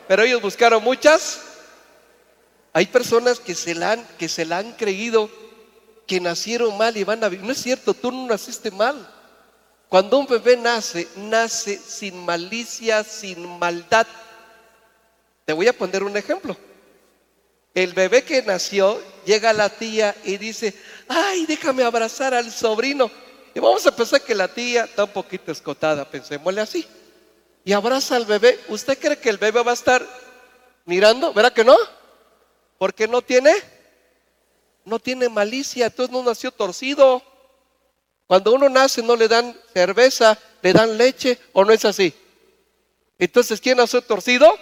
[0.06, 1.40] Pero ellos buscaron muchas.
[2.74, 5.30] Hay personas que se la han, que se la han creído
[6.10, 7.46] que nacieron mal y van a vivir.
[7.46, 9.08] No es cierto, tú no naciste mal.
[9.88, 14.08] Cuando un bebé nace, nace sin malicia, sin maldad.
[15.44, 16.56] Te voy a poner un ejemplo.
[17.74, 20.74] El bebé que nació llega a la tía y dice,
[21.06, 23.08] ay, déjame abrazar al sobrino.
[23.54, 26.84] Y vamos a pensar que la tía está un poquito escotada, pensémosle así.
[27.64, 28.58] Y abraza al bebé.
[28.66, 30.04] ¿Usted cree que el bebé va a estar
[30.86, 31.32] mirando?
[31.32, 31.76] ¿Verá que no?
[32.78, 33.54] Porque no tiene
[34.90, 37.22] no tiene malicia, entonces no nació torcido.
[38.26, 42.12] Cuando uno nace no le dan cerveza, le dan leche, o no es así.
[43.18, 44.52] Entonces, ¿quién nació torcido?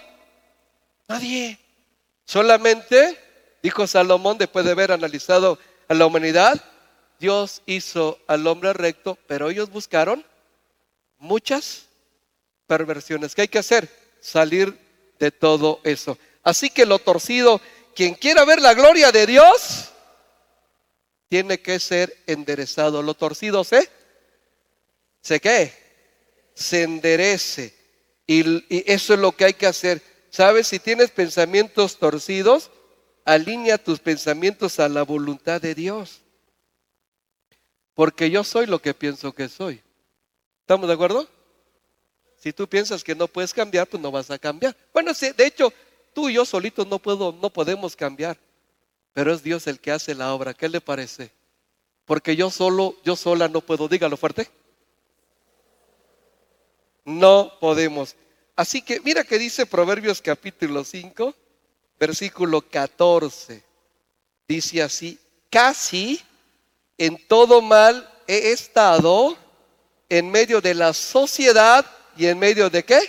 [1.07, 1.59] Nadie.
[2.25, 3.19] Solamente,
[3.63, 6.63] dijo Salomón después de haber analizado a la humanidad,
[7.19, 10.23] Dios hizo al hombre recto, pero ellos buscaron
[11.17, 11.85] muchas
[12.67, 13.33] perversiones.
[13.33, 13.89] ¿Qué hay que hacer?
[14.21, 14.77] Salir
[15.19, 16.17] de todo eso.
[16.43, 17.59] Así que lo torcido,
[17.95, 19.91] quien quiera ver la gloria de Dios,
[21.29, 23.01] tiene que ser enderezado.
[23.01, 23.87] Lo torcido se,
[25.21, 25.71] ¿se qué?
[26.55, 27.73] Se enderece.
[28.27, 30.01] Y, eso es lo que hay que hacer.
[30.31, 30.67] ¿Sabes?
[30.67, 32.71] Si tienes pensamientos torcidos,
[33.25, 36.21] alinea tus pensamientos a la voluntad de Dios.
[37.93, 39.81] Porque yo soy lo que pienso que soy.
[40.61, 41.27] ¿Estamos de acuerdo?
[42.37, 44.75] Si tú piensas que no puedes cambiar, pues no vas a cambiar.
[44.93, 45.73] Bueno, de hecho,
[46.13, 48.37] tú y yo solitos no, puedo, no podemos cambiar
[49.13, 50.53] pero es Dios el que hace la obra.
[50.53, 51.31] ¿Qué le parece?
[52.05, 53.87] Porque yo solo, yo sola no puedo.
[53.87, 54.49] Dígalo fuerte.
[57.05, 58.15] No podemos.
[58.55, 61.33] Así que mira que dice Proverbios capítulo 5,
[61.99, 63.63] versículo 14.
[64.47, 65.19] Dice así,
[65.49, 66.21] casi
[66.97, 69.37] en todo mal he estado
[70.09, 71.85] en medio de la sociedad
[72.17, 72.99] y en medio de qué?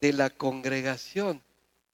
[0.00, 1.42] De la congregación.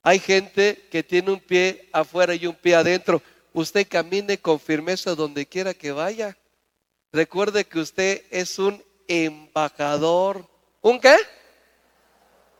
[0.08, 3.20] Hay gente que tiene un pie afuera y un pie adentro.
[3.52, 6.34] Usted camine con firmeza donde quiera que vaya.
[7.12, 10.48] Recuerde que usted es un embajador.
[10.80, 11.14] ¿Un qué?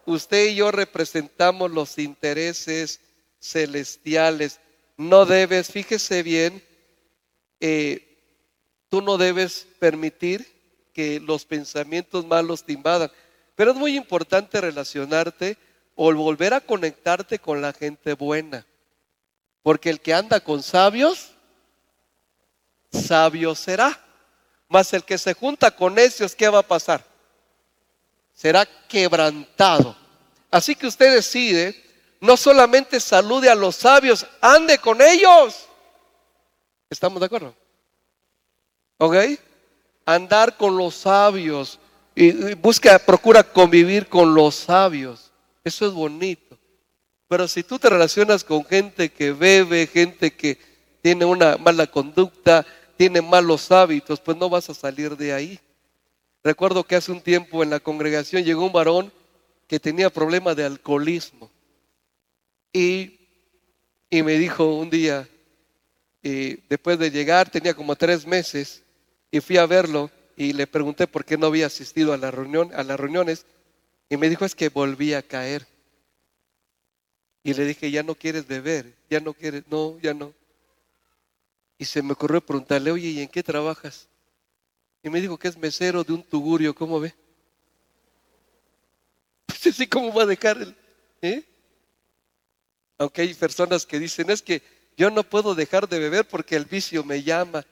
[0.04, 3.00] Usted y yo representamos los intereses
[3.40, 4.60] celestiales.
[4.98, 6.62] No debes, fíjese bien,
[7.60, 8.18] eh,
[8.90, 10.46] tú no debes permitir
[10.92, 13.10] que los pensamientos malos te invadan.
[13.54, 15.56] Pero es muy importante relacionarte
[16.00, 18.64] o volver a conectarte con la gente buena.
[19.64, 21.32] Porque el que anda con sabios,
[22.92, 23.98] sabio será.
[24.68, 27.04] Mas el que se junta con necios, ¿qué va a pasar?
[28.32, 29.96] Será quebrantado.
[30.52, 31.74] Así que usted decide,
[32.20, 35.66] no solamente salude a los sabios, ande con ellos.
[36.88, 37.56] ¿Estamos de acuerdo?
[38.98, 39.16] ¿Ok?
[40.06, 41.80] Andar con los sabios.
[42.14, 45.27] Y busca, procura convivir con los sabios.
[45.64, 46.58] Eso es bonito.
[47.28, 50.58] Pero si tú te relacionas con gente que bebe, gente que
[51.02, 52.66] tiene una mala conducta,
[52.96, 55.60] tiene malos hábitos, pues no vas a salir de ahí.
[56.42, 59.12] Recuerdo que hace un tiempo en la congregación llegó un varón
[59.66, 61.50] que tenía problemas de alcoholismo.
[62.72, 63.20] Y,
[64.08, 65.28] y me dijo un día,
[66.22, 68.82] y después de llegar, tenía como tres meses,
[69.30, 72.84] y fui a verlo y le pregunté por qué no había asistido a la a
[72.84, 73.44] las reuniones,
[74.08, 75.66] y me dijo es que volví a caer.
[77.42, 80.34] Y le dije, ya no quieres beber, ya no quieres, no, ya no.
[81.78, 84.08] Y se me ocurrió preguntarle, oye, ¿y en qué trabajas?
[85.02, 87.14] Y me dijo que es mesero de un tugurio, ¿cómo ve?
[89.46, 90.76] Pues así, ¿cómo va a dejar el,
[91.22, 91.42] eh?
[92.98, 94.60] Aunque hay personas que dicen, es que
[94.96, 97.64] yo no puedo dejar de beber porque el vicio me llama.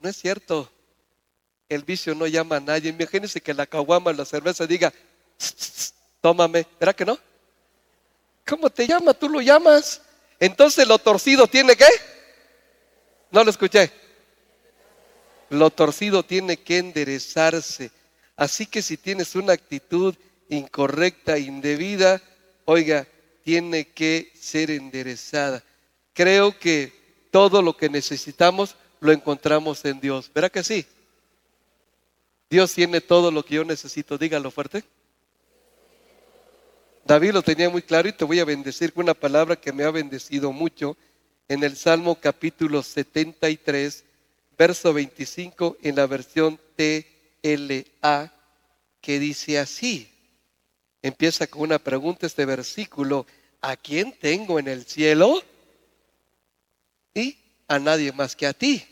[0.00, 0.72] No es cierto.
[1.68, 2.90] El vicio no llama a nadie.
[2.90, 4.92] Imagínense que la caguama, la cerveza diga,
[6.20, 6.66] tómame.
[6.78, 7.18] ¿Verdad que no?
[8.46, 9.14] ¿Cómo te llama?
[9.14, 10.00] Tú lo llamas.
[10.40, 11.86] Entonces lo torcido tiene que.
[13.30, 13.90] No lo escuché.
[15.50, 17.90] Lo torcido tiene que enderezarse.
[18.36, 20.14] Así que si tienes una actitud
[20.48, 22.20] incorrecta, indebida,
[22.64, 23.06] oiga,
[23.44, 25.62] tiene que ser enderezada.
[26.12, 26.92] Creo que
[27.30, 30.30] todo lo que necesitamos lo encontramos en Dios.
[30.34, 30.86] ¿Verá que sí?
[32.50, 34.18] Dios tiene todo lo que yo necesito.
[34.18, 34.84] Dígalo fuerte.
[37.04, 39.82] David lo tenía muy claro y te voy a bendecir con una palabra que me
[39.82, 40.96] ha bendecido mucho
[41.48, 44.04] en el Salmo capítulo 73,
[44.56, 48.32] verso 25 en la versión TLA,
[49.00, 50.08] que dice así.
[51.02, 53.26] Empieza con una pregunta este versículo.
[53.60, 55.42] ¿A quién tengo en el cielo?
[57.14, 57.36] Y
[57.66, 58.84] a nadie más que a ti.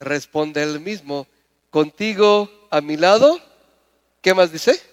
[0.00, 1.26] Responde él mismo,
[1.68, 3.38] contigo a mi lado.
[4.22, 4.87] ¿Qué más dice?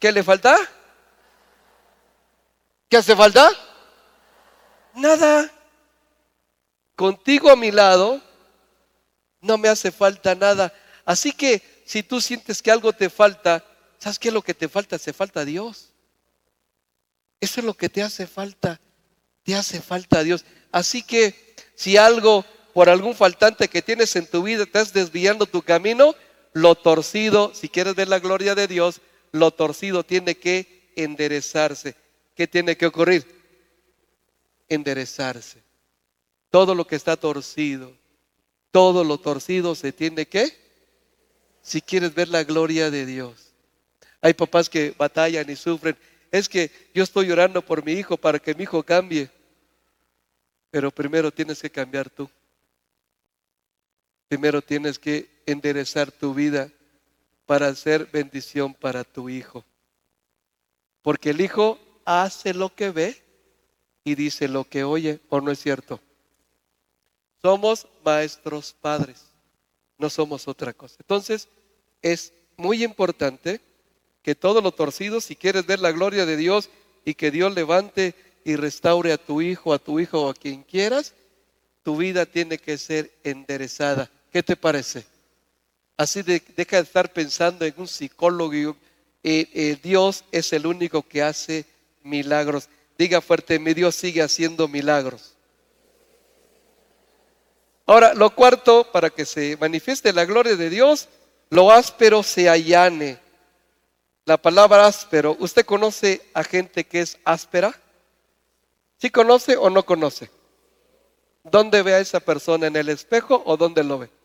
[0.00, 0.56] ¿Qué le falta?
[2.88, 3.50] ¿Qué hace falta?
[4.94, 5.52] Nada.
[6.96, 8.20] Contigo a mi lado
[9.42, 10.72] no me hace falta nada.
[11.04, 13.64] Así que si tú sientes que algo te falta,
[13.98, 14.96] ¿sabes qué es lo que te falta?
[14.96, 15.90] Hace falta Dios.
[17.38, 18.80] Eso es lo que te hace falta.
[19.42, 20.46] Te hace falta Dios.
[20.72, 25.60] Así que si algo, por algún faltante que tienes en tu vida, estás desviando tu
[25.60, 26.14] camino,
[26.54, 31.94] lo torcido, si quieres ver la gloria de Dios, lo torcido tiene que enderezarse.
[32.34, 33.26] ¿Qué tiene que ocurrir?
[34.68, 35.62] Enderezarse.
[36.50, 37.96] Todo lo que está torcido,
[38.70, 40.58] todo lo torcido se tiene que,
[41.62, 43.52] si quieres ver la gloria de Dios.
[44.20, 45.96] Hay papás que batallan y sufren.
[46.30, 49.30] Es que yo estoy llorando por mi hijo para que mi hijo cambie.
[50.70, 52.30] Pero primero tienes que cambiar tú.
[54.28, 56.70] Primero tienes que enderezar tu vida
[57.50, 59.64] para hacer bendición para tu hijo.
[61.02, 63.20] Porque el hijo hace lo que ve
[64.04, 65.98] y dice lo que oye, ¿o no es cierto?
[67.42, 69.24] Somos maestros padres,
[69.98, 70.94] no somos otra cosa.
[71.00, 71.48] Entonces,
[72.02, 73.60] es muy importante
[74.22, 76.70] que todo lo torcido, si quieres ver la gloria de Dios
[77.04, 80.62] y que Dios levante y restaure a tu hijo, a tu hijo o a quien
[80.62, 81.16] quieras,
[81.82, 84.08] tu vida tiene que ser enderezada.
[84.30, 85.04] ¿Qué te parece?
[86.00, 88.74] Así de, deja de estar pensando en un psicólogo.
[89.22, 91.66] Eh, eh, Dios es el único que hace
[92.02, 92.70] milagros.
[92.96, 95.34] Diga fuerte, mi Dios sigue haciendo milagros.
[97.84, 101.06] Ahora, lo cuarto, para que se manifieste la gloria de Dios,
[101.50, 103.18] lo áspero se allane.
[104.24, 107.78] La palabra áspero, ¿usted conoce a gente que es áspera?
[108.96, 110.30] ¿Sí conoce o no conoce?
[111.44, 112.68] ¿Dónde ve a esa persona?
[112.68, 114.19] ¿En el espejo o dónde lo ve?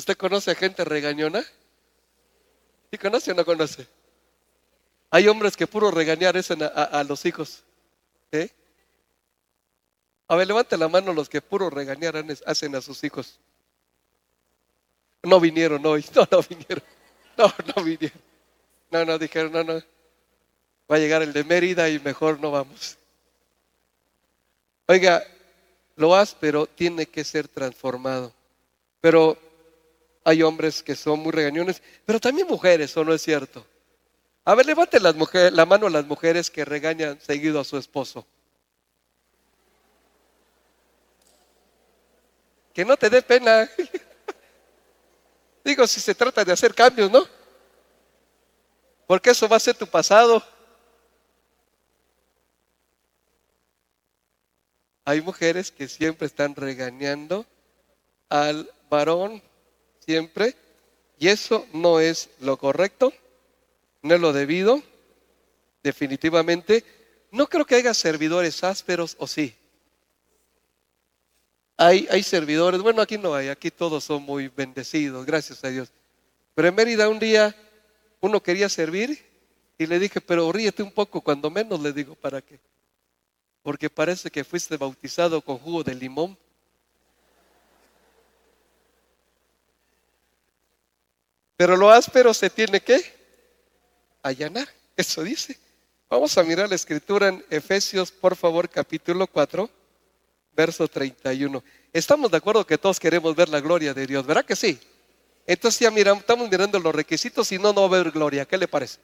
[0.00, 1.44] ¿Usted conoce a gente regañona?
[2.90, 3.86] ¿Sí conoce o no conoce?
[5.10, 7.62] Hay hombres que puro regañar hacen a, los hijos.
[8.32, 8.48] ¿eh?
[10.26, 12.14] A ver, levante la mano los que puro regañar
[12.46, 13.38] hacen a sus hijos.
[15.22, 16.84] No vinieron hoy, no, no vinieron.
[17.36, 18.22] No, no vinieron.
[18.90, 19.82] No, no, dijeron, no, no.
[20.90, 22.96] Va a llegar el de Mérida y mejor no vamos.
[24.86, 25.22] Oiga,
[25.96, 28.32] lo áspero tiene que ser transformado.
[29.02, 29.49] Pero
[30.30, 33.66] hay hombres que son muy regañones, pero también mujeres, ¿o no es cierto?
[34.44, 37.76] A ver, levante las mujeres, la mano a las mujeres que regañan seguido a su
[37.76, 38.26] esposo.
[42.72, 43.68] Que no te dé pena.
[45.64, 47.26] Digo, si se trata de hacer cambios, ¿no?
[49.06, 50.42] Porque eso va a ser tu pasado.
[55.04, 57.44] Hay mujeres que siempre están regañando
[58.28, 59.42] al varón,
[60.10, 60.56] siempre,
[61.20, 63.12] y eso no es lo correcto,
[64.02, 64.82] no es lo debido,
[65.84, 66.84] definitivamente.
[67.30, 69.54] No creo que haya servidores ásperos, o sí.
[71.76, 75.92] Hay, hay servidores, bueno, aquí no hay, aquí todos son muy bendecidos, gracias a Dios.
[76.56, 77.54] Pero en Mérida un día
[78.20, 79.24] uno quería servir
[79.78, 82.58] y le dije, pero ríete un poco, cuando menos le digo, ¿para qué?
[83.62, 86.36] Porque parece que fuiste bautizado con jugo de limón.
[91.60, 93.04] Pero lo áspero se tiene que
[94.22, 95.58] allanar, eso dice.
[96.08, 99.68] Vamos a mirar la escritura en Efesios, por favor, capítulo 4,
[100.56, 101.62] verso 31.
[101.92, 104.80] Estamos de acuerdo que todos queremos ver la gloria de Dios, ¿verdad que sí?
[105.46, 108.46] Entonces ya miramos, estamos mirando los requisitos y no, no va a haber gloria.
[108.46, 108.98] ¿Qué le parece?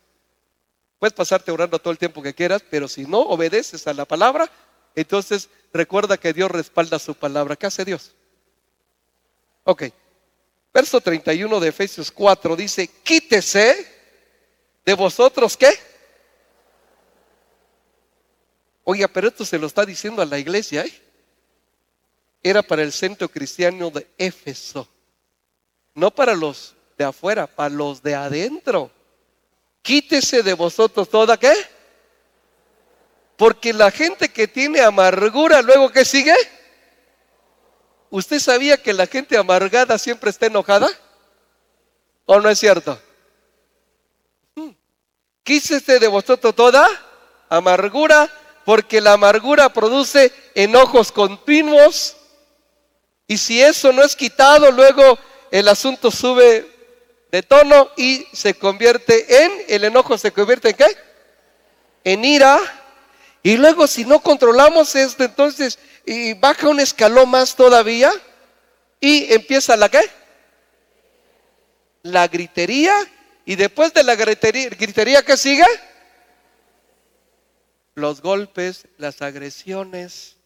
[0.98, 4.50] Puedes pasarte orando todo el tiempo que quieras, pero si no obedeces a la palabra,
[4.94, 7.54] entonces recuerda que Dios respalda su palabra.
[7.54, 8.14] ¿Qué hace Dios?
[9.64, 9.92] Ok.
[10.76, 13.88] Verso 31 de Efesios 4 dice, quítese
[14.84, 15.70] de vosotros qué?
[18.84, 21.02] Oiga, pero esto se lo está diciendo a la iglesia, ¿eh?
[22.42, 24.86] Era para el centro cristiano de Éfeso.
[25.94, 28.90] No para los de afuera, para los de adentro.
[29.80, 31.54] Quítese de vosotros toda qué?
[33.38, 36.34] Porque la gente que tiene amargura, luego ¿qué sigue?
[38.16, 40.88] ¿Usted sabía que la gente amargada siempre está enojada?
[42.24, 42.98] ¿O no es cierto?
[44.54, 44.70] Hmm.
[45.42, 46.88] Quítese de vosotros toda
[47.50, 48.32] amargura,
[48.64, 52.16] porque la amargura produce enojos continuos.
[53.26, 55.18] Y si eso no es quitado, luego
[55.50, 56.66] el asunto sube
[57.30, 60.96] de tono y se convierte en, el enojo se convierte en qué?
[62.02, 62.58] En ira.
[63.42, 68.12] Y luego si no controlamos esto, entonces y baja un escalón más todavía
[69.00, 70.00] y empieza la qué?
[72.02, 72.94] La gritería.
[73.44, 75.66] Y después de la gritería, gritería ¿qué sigue?
[77.94, 80.36] Los golpes, las agresiones.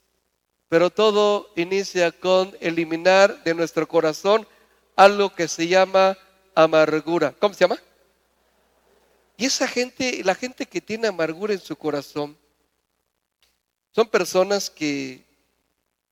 [0.68, 4.48] Pero todo inicia con eliminar de nuestro corazón
[4.96, 6.16] algo que se llama
[6.54, 7.34] amargura.
[7.38, 7.78] ¿Cómo se llama?
[9.36, 12.36] Y esa gente, la gente que tiene amargura en su corazón,
[13.92, 15.29] son personas que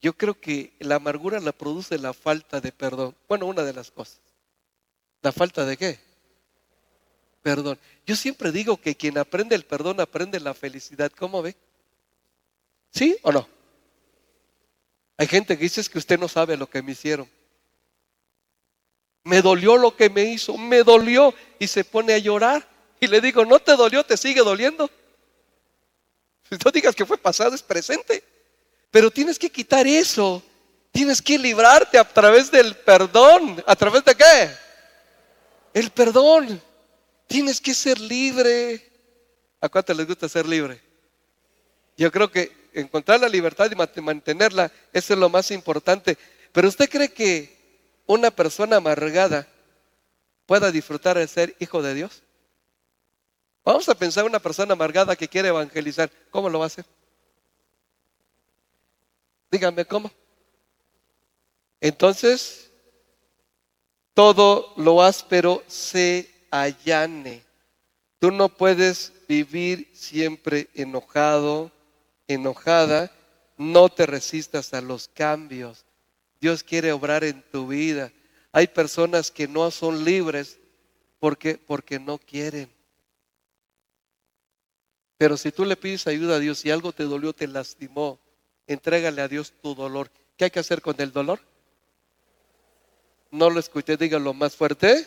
[0.00, 3.16] yo creo que la amargura la produce la falta de perdón.
[3.28, 4.20] Bueno, una de las cosas.
[5.22, 5.98] ¿La falta de qué?
[7.42, 7.78] Perdón.
[8.06, 11.10] Yo siempre digo que quien aprende el perdón aprende la felicidad.
[11.18, 11.56] ¿Cómo ve?
[12.92, 13.48] ¿Sí o no?
[15.16, 17.28] Hay gente que dice que usted no sabe lo que me hicieron.
[19.24, 22.66] Me dolió lo que me hizo, me dolió y se pone a llorar.
[23.00, 24.88] Y le digo, no te dolió, te sigue doliendo.
[26.64, 28.24] No digas que fue pasado, es presente.
[28.90, 30.42] Pero tienes que quitar eso.
[30.90, 33.62] Tienes que librarte a través del perdón.
[33.66, 34.50] ¿A través de qué?
[35.74, 36.60] El perdón.
[37.26, 38.90] Tienes que ser libre.
[39.60, 40.80] ¿A cuánto les gusta ser libre?
[41.96, 46.16] Yo creo que encontrar la libertad y mantenerla, es lo más importante.
[46.52, 47.58] Pero usted cree que
[48.06, 49.46] una persona amargada
[50.48, 52.22] pueda disfrutar de ser hijo de Dios?
[53.64, 56.10] Vamos a pensar una persona amargada que quiere evangelizar.
[56.30, 56.86] ¿Cómo lo va a hacer?
[59.50, 60.10] Díganme cómo.
[61.80, 62.70] Entonces,
[64.14, 67.44] todo lo áspero se allane.
[68.18, 71.70] Tú no puedes vivir siempre enojado,
[72.26, 73.12] enojada.
[73.56, 75.84] No te resistas a los cambios.
[76.40, 78.12] Dios quiere obrar en tu vida.
[78.52, 80.58] Hay personas que no son libres
[81.20, 82.70] porque, porque no quieren.
[85.16, 88.18] Pero si tú le pides ayuda a Dios y algo te dolió, te lastimó,
[88.68, 90.10] entrégale a Dios tu dolor.
[90.36, 91.40] ¿Qué hay que hacer con el dolor?
[93.32, 95.06] No lo escuché, dígalo más fuerte.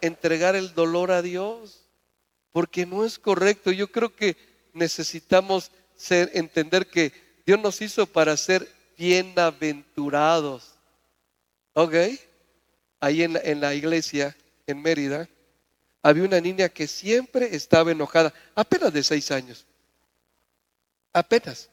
[0.00, 1.82] Entregar el dolor a Dios,
[2.52, 3.70] porque no es correcto.
[3.70, 4.36] Yo creo que
[4.72, 7.12] necesitamos ser, entender que
[7.44, 8.66] Dios nos hizo para ser
[8.96, 10.74] bienaventurados.
[11.74, 11.94] ¿Ok?
[13.00, 14.36] Ahí en, en la iglesia,
[14.66, 15.28] en Mérida,
[16.02, 19.66] había una niña que siempre estaba enojada, apenas de seis años.
[21.12, 21.68] Apenas.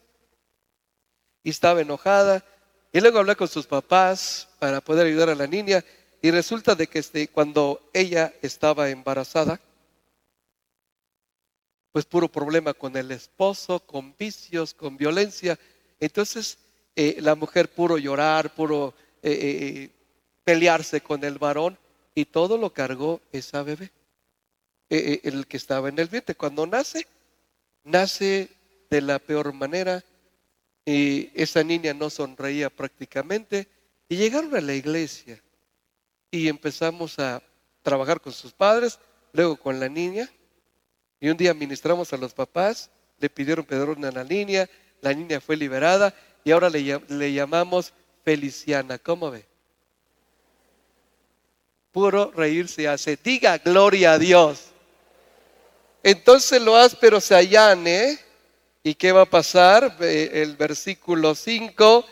[1.46, 2.44] Y estaba enojada.
[2.92, 5.86] Y luego hablé con sus papás para poder ayudar a la niña.
[6.22, 9.62] Y resulta de que este, cuando ella estaba embarazada,
[11.92, 15.58] pues puro problema con el esposo, con vicios, con violencia.
[16.00, 16.58] Entonces
[16.96, 19.90] eh, la mujer puro llorar, puro eh, eh,
[20.44, 21.78] pelearse con el varón
[22.14, 23.92] y todo lo cargó esa bebé,
[24.90, 26.36] el que estaba en el vientre.
[26.36, 27.08] Cuando nace,
[27.84, 28.50] nace
[28.90, 30.04] de la peor manera
[30.86, 33.68] y esa niña no sonreía prácticamente
[34.08, 35.42] y llegaron a la iglesia
[36.30, 37.42] y empezamos a
[37.82, 39.00] trabajar con sus padres,
[39.34, 40.30] luego con la niña
[41.20, 44.70] y un día ministramos a los papás, le pidieron perdón a la niña,
[45.02, 46.14] la niña fue liberada
[46.44, 49.00] y ahora le, llamamos Feliciana.
[49.00, 49.46] ¿Cómo ve?
[51.92, 53.18] Puro reírse hace.
[53.24, 54.66] Diga gloria a Dios.
[56.04, 58.20] Entonces lo áspero se allane.
[58.86, 59.98] ¿Y qué va a pasar?
[60.00, 62.06] El versículo 5.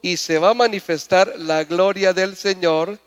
[0.00, 3.00] Y se va a manifestar la gloria del Señor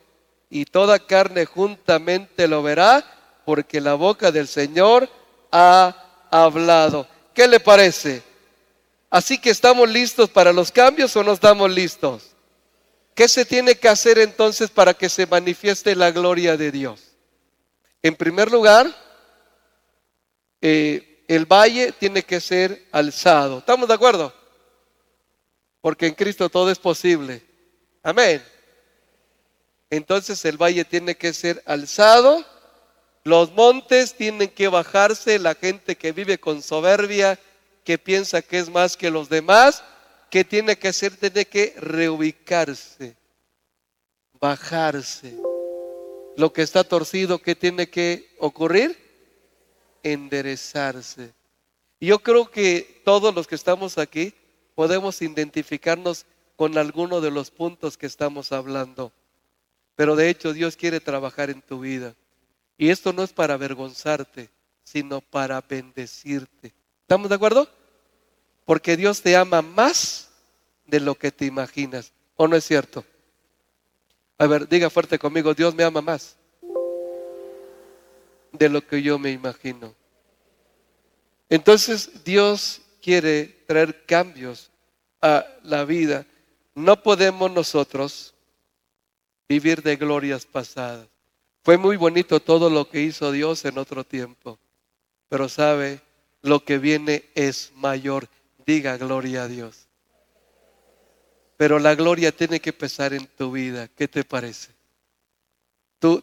[0.50, 5.08] y toda carne juntamente lo verá porque la boca del Señor
[5.54, 7.08] ha hablado.
[7.34, 8.22] ¿Qué le parece?
[9.10, 12.36] Así que estamos listos para los cambios o no estamos listos.
[13.16, 17.16] ¿Qué se tiene que hacer entonces para que se manifieste la gloria de Dios?
[18.02, 18.94] En primer lugar,
[20.62, 23.60] eh, el valle tiene que ser alzado.
[23.60, 24.34] ¿Estamos de acuerdo?
[25.82, 27.44] Porque en Cristo todo es posible.
[28.02, 28.44] Amén.
[29.90, 32.46] Entonces el valle tiene que ser alzado
[33.24, 37.40] los montes tienen que bajarse, la gente que vive con soberbia,
[37.86, 39.82] que piensa que es más que los demás,
[40.30, 43.16] que tiene que hacer, tiene que reubicarse,
[44.40, 45.36] bajarse.
[46.36, 49.00] Lo que está torcido, ¿qué tiene que ocurrir?
[50.04, 51.34] Enderezarse.
[52.00, 54.34] Yo creo que todos los que estamos aquí
[54.76, 56.26] podemos identificarnos
[56.56, 59.12] con alguno de los puntos que estamos hablando.
[59.96, 62.14] Pero de hecho Dios quiere trabajar en tu vida.
[62.78, 64.50] Y esto no es para avergonzarte,
[64.84, 66.74] sino para bendecirte.
[67.02, 67.70] ¿Estamos de acuerdo?
[68.66, 70.30] Porque Dios te ama más
[70.86, 72.12] de lo que te imaginas.
[72.36, 73.06] ¿O no es cierto?
[74.38, 76.38] A ver, diga fuerte conmigo, Dios me ama más
[78.54, 79.94] de lo que yo me imagino.
[81.50, 84.72] Entonces Dios quiere traer cambios
[85.22, 86.26] a la vida.
[86.74, 88.34] No podemos nosotros
[89.48, 91.08] vivir de glorias pasadas.
[91.64, 94.60] Fue muy bonito todo lo que hizo Dios en otro tiempo,
[95.30, 96.02] pero sabe,
[96.42, 98.28] lo que viene es mayor.
[98.66, 99.88] Diga gloria a Dios.
[101.58, 103.88] Pero la gloria tiene que pesar en tu vida.
[103.88, 104.72] ¿Qué te parece?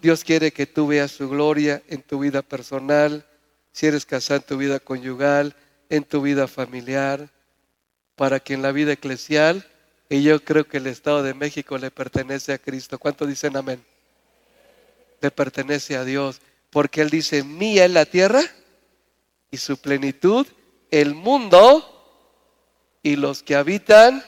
[0.00, 3.26] Dios quiere que tú veas su gloria en tu vida personal,
[3.72, 5.54] si eres casado en tu vida conyugal,
[5.88, 7.30] en tu vida familiar,
[8.16, 9.66] para que en la vida eclesial,
[10.08, 12.98] y yo creo que el Estado de México le pertenece a Cristo.
[12.98, 13.84] ¿Cuánto dicen amén?
[15.20, 18.42] le pertenece a Dios, porque Él dice, mía es la tierra
[19.50, 20.46] y su plenitud,
[20.90, 21.86] el mundo
[23.02, 24.24] y los que habitan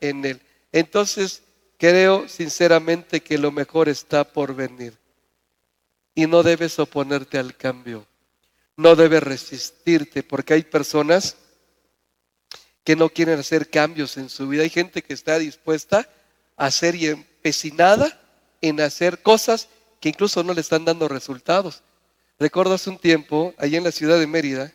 [0.00, 0.40] en él.
[0.72, 1.42] Entonces,
[1.78, 4.98] creo sinceramente que lo mejor está por venir.
[6.14, 8.06] Y no debes oponerte al cambio.
[8.76, 11.36] No debes resistirte, porque hay personas
[12.84, 14.62] que no quieren hacer cambios en su vida.
[14.62, 16.08] Hay gente que está dispuesta
[16.56, 18.20] a ser y empecinada
[18.60, 19.68] en hacer cosas
[20.00, 21.82] que incluso no le están dando resultados.
[22.38, 24.72] Recuerdo hace un tiempo, allá en la ciudad de Mérida,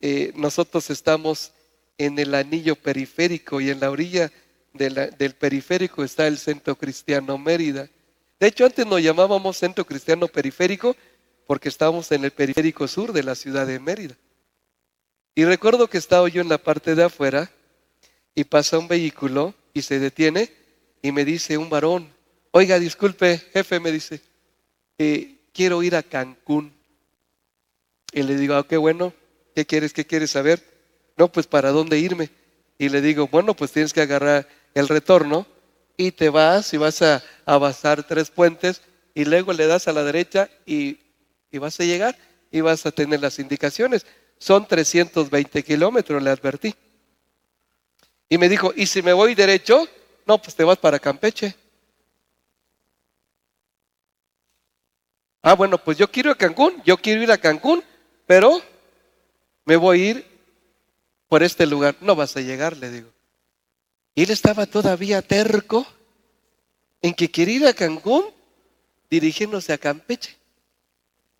[0.00, 1.52] eh, nosotros estamos
[1.98, 4.32] en el anillo periférico y en la orilla
[4.72, 7.88] del periférico está el Centro Cristiano Mérida.
[8.38, 10.96] De hecho, antes nos llamábamos Centro Cristiano Periférico
[11.46, 14.16] porque estábamos en el periférico sur de la ciudad de Mérida.
[15.34, 17.50] Y recuerdo que estaba yo en la parte de afuera
[18.34, 20.52] y pasa un vehículo y se detiene
[21.02, 22.08] y me dice un varón,
[22.50, 24.20] oiga, disculpe, jefe, me dice,
[25.52, 26.72] quiero ir a Cancún.
[28.12, 29.12] Y le digo, ah, qué bueno,
[29.54, 29.92] ¿qué quieres?
[29.92, 30.62] ¿Qué quieres saber?
[31.16, 32.30] No, pues para dónde irme.
[32.78, 35.46] Y le digo, bueno, pues tienes que agarrar el retorno
[35.96, 38.82] y te vas y vas a, a tres puentes
[39.14, 40.98] y luego le das a la derecha y,
[41.50, 42.16] y vas a llegar
[42.50, 44.06] y vas a tener las indicaciones.
[44.38, 46.74] Son 320 kilómetros, le advertí.
[48.28, 49.86] Y me dijo, ¿y si me voy derecho?
[50.26, 51.54] No, pues te vas para Campeche.
[55.42, 57.82] Ah, bueno, pues yo quiero ir a Cancún, yo quiero ir a Cancún,
[58.26, 58.60] pero
[59.64, 60.26] me voy a ir
[61.28, 61.96] por este lugar.
[62.00, 63.10] No vas a llegar, le digo.
[64.14, 65.86] Y él estaba todavía terco
[67.02, 68.24] en que quiere ir a Cancún
[69.08, 70.36] dirigiéndose a Campeche.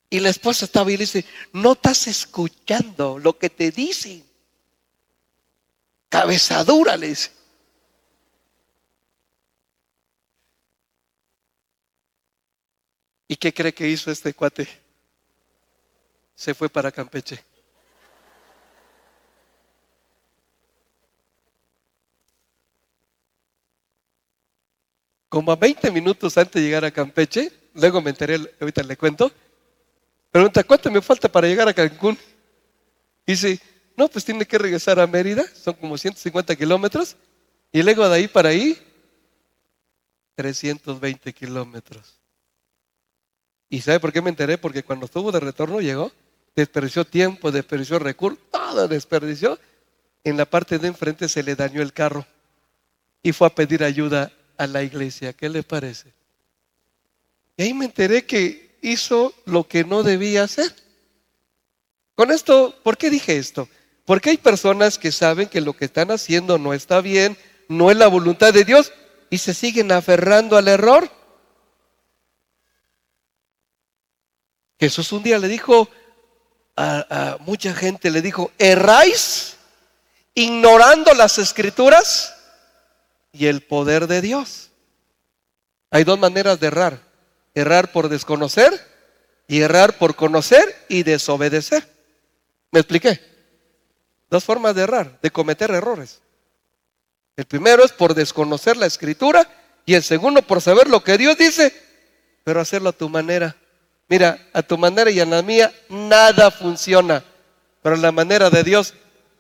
[0.09, 4.25] Y la esposa estaba y le dice, no estás escuchando lo que te dicen.
[6.09, 7.15] Cabezadura, le.
[13.29, 14.67] ¿Y qué cree que hizo este cuate?
[16.35, 17.45] Se fue para Campeche.
[25.31, 29.31] Como a 20 minutos antes de llegar a Campeche, luego me enteré, ahorita le cuento,
[30.33, 32.19] pregunta, ¿cuánto me falta para llegar a Cancún?
[33.25, 33.61] Dice,
[33.97, 37.17] no, pues tiene que regresar a Mérida, son como 150 kilómetros,
[37.71, 38.77] y luego de ahí para ahí,
[40.35, 42.19] 320 kilómetros.
[43.69, 44.59] ¿Y sabe por qué me enteré?
[44.59, 46.11] Porque cuando estuvo de retorno llegó,
[46.57, 49.61] desperdició tiempo, desperdició recursos, todo desperdició.
[50.25, 52.27] En la parte de enfrente se le dañó el carro
[53.23, 55.33] y fue a pedir ayuda a la iglesia.
[55.33, 56.13] ¿Qué le parece?
[57.57, 60.75] Y ahí me enteré que hizo lo que no debía hacer.
[62.15, 63.71] Con esto, ¿por qué dije esto?
[64.05, 67.39] Porque hay personas que saben que lo que están haciendo no está bien,
[67.69, 68.93] no es la voluntad de Dios
[69.31, 71.11] y se siguen aferrando al error.
[74.79, 75.89] Jesús un día le dijo
[76.77, 79.57] a, a mucha gente, le dijo, erráis
[80.35, 82.35] ignorando las escrituras
[83.33, 84.71] y el poder de Dios.
[85.91, 87.01] Hay dos maneras de errar.
[87.55, 88.73] Errar por desconocer
[89.49, 91.89] y errar por conocer y desobedecer.
[92.71, 93.21] ¿Me expliqué?
[94.31, 96.21] Dos formas de errar, de cometer errores.
[97.37, 99.49] El primero es por desconocer la escritura
[99.85, 101.75] y el segundo por saber lo que Dios dice,
[102.45, 103.57] pero hacerlo a tu manera.
[104.09, 107.25] Mira, a tu manera y a la mía nada funciona,
[107.83, 108.95] pero a la manera de Dios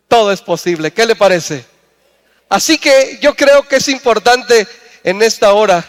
[0.08, 0.92] todo es posible.
[0.92, 1.64] ¿Qué le parece?
[2.50, 4.66] Así que yo creo que es importante
[5.04, 5.88] en esta hora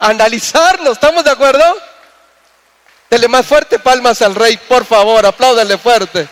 [0.00, 0.94] analizarnos.
[0.94, 1.62] ¿Estamos de acuerdo?
[3.08, 6.28] Dele más fuerte palmas al rey, por favor, apláudale fuerte.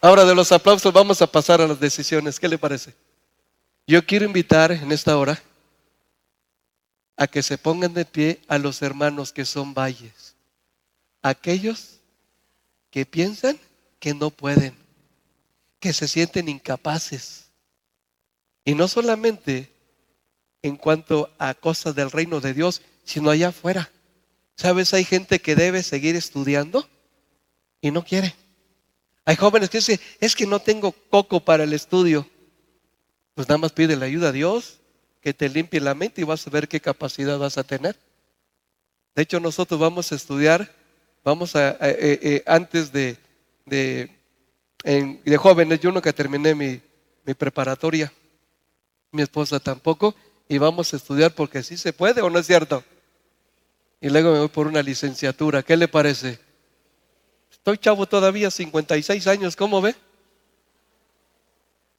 [0.00, 2.40] Ahora de los aplausos vamos a pasar a las decisiones.
[2.40, 2.94] ¿Qué le parece?
[3.86, 5.42] Yo quiero invitar en esta hora
[7.18, 10.36] a que se pongan de pie a los hermanos que son valles.
[11.22, 12.00] Aquellos
[12.94, 13.58] que piensan
[13.98, 14.72] que no pueden,
[15.80, 17.50] que se sienten incapaces.
[18.64, 19.68] Y no solamente
[20.62, 23.90] en cuanto a cosas del reino de Dios, sino allá afuera.
[24.56, 24.94] ¿Sabes?
[24.94, 26.88] Hay gente que debe seguir estudiando
[27.80, 28.36] y no quiere.
[29.24, 32.30] Hay jóvenes que dicen, es que no tengo coco para el estudio.
[33.34, 34.78] Pues nada más pide la ayuda a Dios,
[35.20, 37.98] que te limpie la mente y vas a ver qué capacidad vas a tener.
[39.16, 40.83] De hecho, nosotros vamos a estudiar
[41.24, 43.16] Vamos a, eh, eh, antes de,
[43.64, 44.10] de,
[44.84, 46.82] de, jóvenes, yo nunca terminé mi,
[47.24, 48.12] mi preparatoria,
[49.10, 50.14] mi esposa tampoco,
[50.46, 52.84] y vamos a estudiar porque sí se puede o no es cierto.
[54.02, 56.38] Y luego me voy por una licenciatura, ¿qué le parece?
[57.50, 59.94] Estoy chavo todavía, 56 años, ¿cómo ve?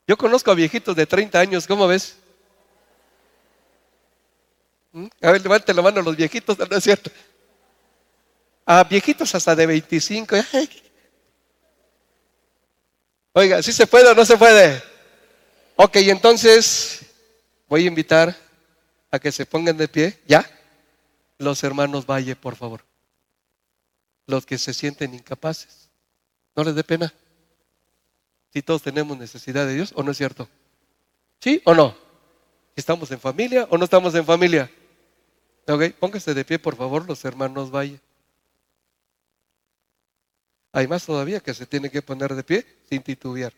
[0.08, 2.16] Yo conozco a viejitos de 30 años, ¿cómo ves?
[4.92, 5.08] ¿Mm?
[5.24, 7.10] A ver, levante la mano los viejitos, ¿no es cierto?
[8.66, 10.36] A viejitos hasta de 25.
[13.34, 14.82] Oiga, ¿sí se puede o no se puede?
[15.76, 17.06] Ok, entonces
[17.68, 18.36] voy a invitar
[19.12, 20.50] a que se pongan de pie, ¿ya?
[21.38, 22.84] Los hermanos Valle, por favor.
[24.26, 25.90] Los que se sienten incapaces.
[26.56, 27.14] ¿No les dé pena?
[28.54, 30.48] Si todos tenemos necesidad de Dios, ¿o no es cierto?
[31.42, 31.96] ¿Sí o no?
[32.76, 34.72] ¿Estamos en familia o no estamos en familia?
[35.68, 38.00] Ok, pónganse de pie, por favor, los hermanos Valle.
[40.76, 43.54] Hay más todavía que se tiene que poner de pie sin titubear.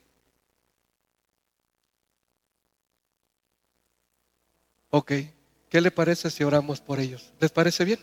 [4.91, 5.13] Ok,
[5.68, 7.34] ¿qué le parece si oramos por ellos?
[7.39, 7.99] ¿Les parece bien?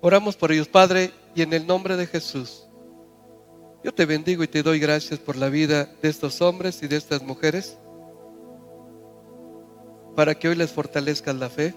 [0.00, 2.66] Oramos por ellos, Padre, y en el nombre de Jesús.
[3.84, 6.96] Yo te bendigo y te doy gracias por la vida de estos hombres y de
[6.96, 7.78] estas mujeres,
[10.16, 11.76] para que hoy les fortalezcas la fe,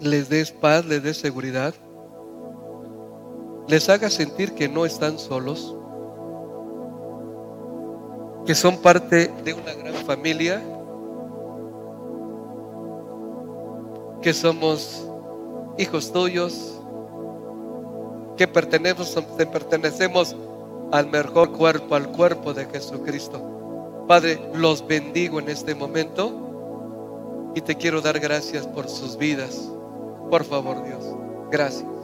[0.00, 1.72] les des paz, les des seguridad
[3.68, 5.74] les haga sentir que no están solos,
[8.46, 10.62] que son parte de una gran familia,
[14.22, 15.08] que somos
[15.78, 16.80] hijos tuyos,
[18.36, 19.16] que pertenecemos,
[19.52, 20.36] pertenecemos
[20.92, 24.04] al mejor cuerpo, al cuerpo de Jesucristo.
[24.06, 29.68] Padre, los bendigo en este momento y te quiero dar gracias por sus vidas.
[30.30, 31.04] Por favor, Dios,
[31.50, 31.95] gracias.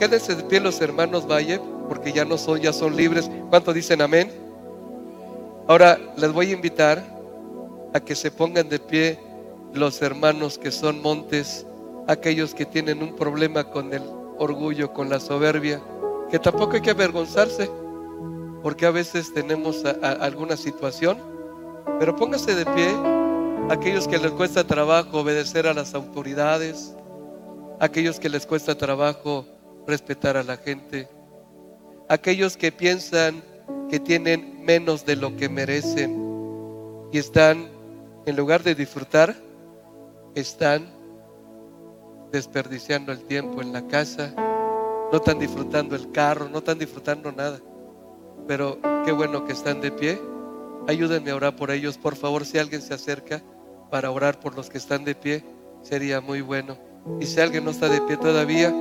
[0.00, 3.30] Quédense de pie los hermanos Valle, porque ya no son, ya son libres.
[3.50, 4.32] ¿Cuánto dicen amén?
[5.68, 7.04] Ahora les voy a invitar
[7.92, 9.18] a que se pongan de pie
[9.74, 11.66] los hermanos que son montes,
[12.06, 14.02] aquellos que tienen un problema con el
[14.38, 15.82] orgullo, con la soberbia,
[16.30, 17.70] que tampoco hay que avergonzarse.
[18.62, 21.18] porque a veces tenemos alguna situación,
[21.98, 22.88] pero póngase de pie
[23.68, 26.94] aquellos que les cuesta trabajo obedecer a las autoridades,
[27.80, 29.46] aquellos que les cuesta trabajo
[29.86, 31.08] respetar a la gente,
[32.08, 33.42] aquellos que piensan
[33.88, 36.20] que tienen menos de lo que merecen
[37.12, 37.68] y están,
[38.26, 39.34] en lugar de disfrutar,
[40.34, 40.86] están
[42.30, 47.58] desperdiciando el tiempo en la casa, no están disfrutando el carro, no están disfrutando nada.
[48.46, 50.20] Pero qué bueno que están de pie.
[50.86, 53.42] Ayúdenme a orar por ellos, por favor, si alguien se acerca
[53.90, 55.44] para orar por los que están de pie,
[55.82, 56.78] sería muy bueno.
[57.20, 58.72] Y si alguien no está de pie todavía,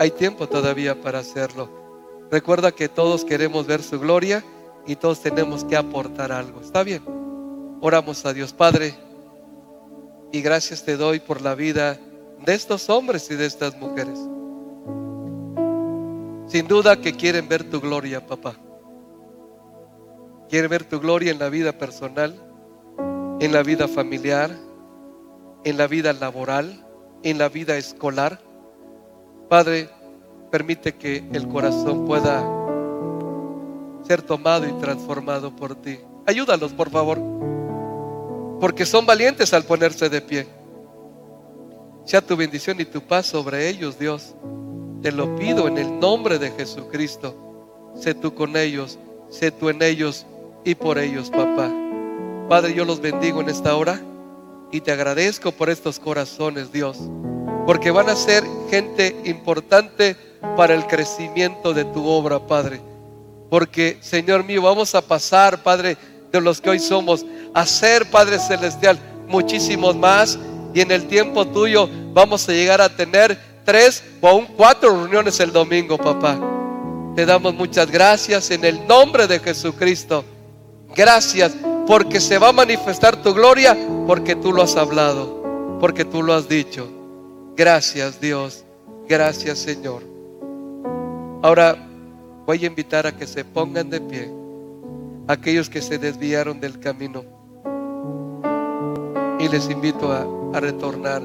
[0.00, 1.68] hay tiempo todavía para hacerlo.
[2.30, 4.42] Recuerda que todos queremos ver su gloria
[4.86, 6.62] y todos tenemos que aportar algo.
[6.62, 7.02] ¿Está bien?
[7.82, 8.94] Oramos a Dios Padre
[10.32, 11.98] y gracias te doy por la vida
[12.46, 14.18] de estos hombres y de estas mujeres.
[16.46, 18.54] Sin duda que quieren ver tu gloria, papá.
[20.48, 22.34] Quieren ver tu gloria en la vida personal,
[23.38, 24.50] en la vida familiar,
[25.62, 26.86] en la vida laboral,
[27.22, 28.49] en la vida escolar.
[29.50, 29.88] Padre,
[30.48, 32.40] permite que el corazón pueda
[34.06, 35.98] ser tomado y transformado por ti.
[36.24, 37.18] Ayúdalos, por favor,
[38.60, 40.46] porque son valientes al ponerse de pie.
[42.04, 44.36] Sea tu bendición y tu paz sobre ellos, Dios.
[45.02, 47.34] Te lo pido en el nombre de Jesucristo.
[47.96, 50.26] Sé tú con ellos, sé tú en ellos
[50.64, 51.68] y por ellos, papá.
[52.48, 54.00] Padre, yo los bendigo en esta hora
[54.70, 56.98] y te agradezco por estos corazones, Dios,
[57.66, 60.16] porque van a ser gente importante
[60.56, 62.80] para el crecimiento de tu obra, Padre.
[63.50, 65.96] Porque, Señor mío, vamos a pasar, Padre,
[66.30, 70.38] de los que hoy somos, a ser, Padre Celestial, muchísimos más.
[70.72, 75.40] Y en el tiempo tuyo vamos a llegar a tener tres o aún cuatro reuniones
[75.40, 76.38] el domingo, papá.
[77.16, 80.24] Te damos muchas gracias en el nombre de Jesucristo.
[80.94, 81.52] Gracias
[81.86, 86.34] porque se va a manifestar tu gloria porque tú lo has hablado, porque tú lo
[86.34, 86.99] has dicho.
[87.60, 88.64] Gracias Dios,
[89.06, 90.02] gracias Señor.
[91.42, 91.76] Ahora
[92.46, 94.32] voy a invitar a que se pongan de pie
[95.28, 97.22] aquellos que se desviaron del camino.
[99.38, 101.22] Y les invito a, retornar,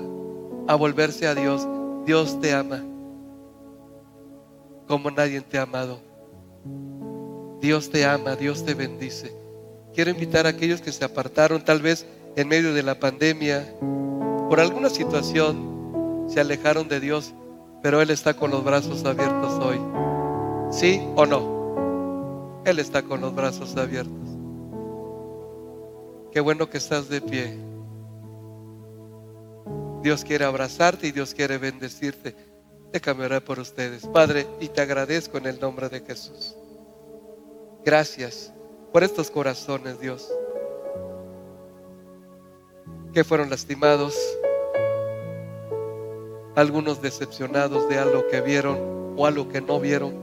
[0.68, 1.66] a volverse a Dios.
[2.06, 2.84] Dios te ama
[4.90, 6.02] como nadie te ha amado.
[7.62, 9.34] Dios te ama, Dios te bendice.
[9.94, 12.06] Quiero invitar a aquellos que se apartaron tal vez
[12.36, 13.66] en medio de la pandemia,
[14.50, 15.75] por alguna situación,
[16.28, 17.34] se alejaron de Dios,
[17.82, 19.80] pero Él está con los brazos abiertos hoy.
[20.72, 22.62] ¿Sí o no?
[22.66, 24.30] Él está con los brazos abiertos.
[26.32, 27.58] Qué bueno que estás de pie.
[30.02, 32.36] Dios quiere abrazarte y Dios quiere bendecirte.
[32.92, 34.06] Déjame orar por ustedes.
[34.08, 36.56] Padre, y te agradezco en el nombre de Jesús.
[37.84, 38.52] Gracias
[38.92, 40.32] por estos corazones, Dios,
[43.14, 44.16] que fueron lastimados,
[46.56, 50.14] algunos decepcionados de algo que vieron o algo que no vieron,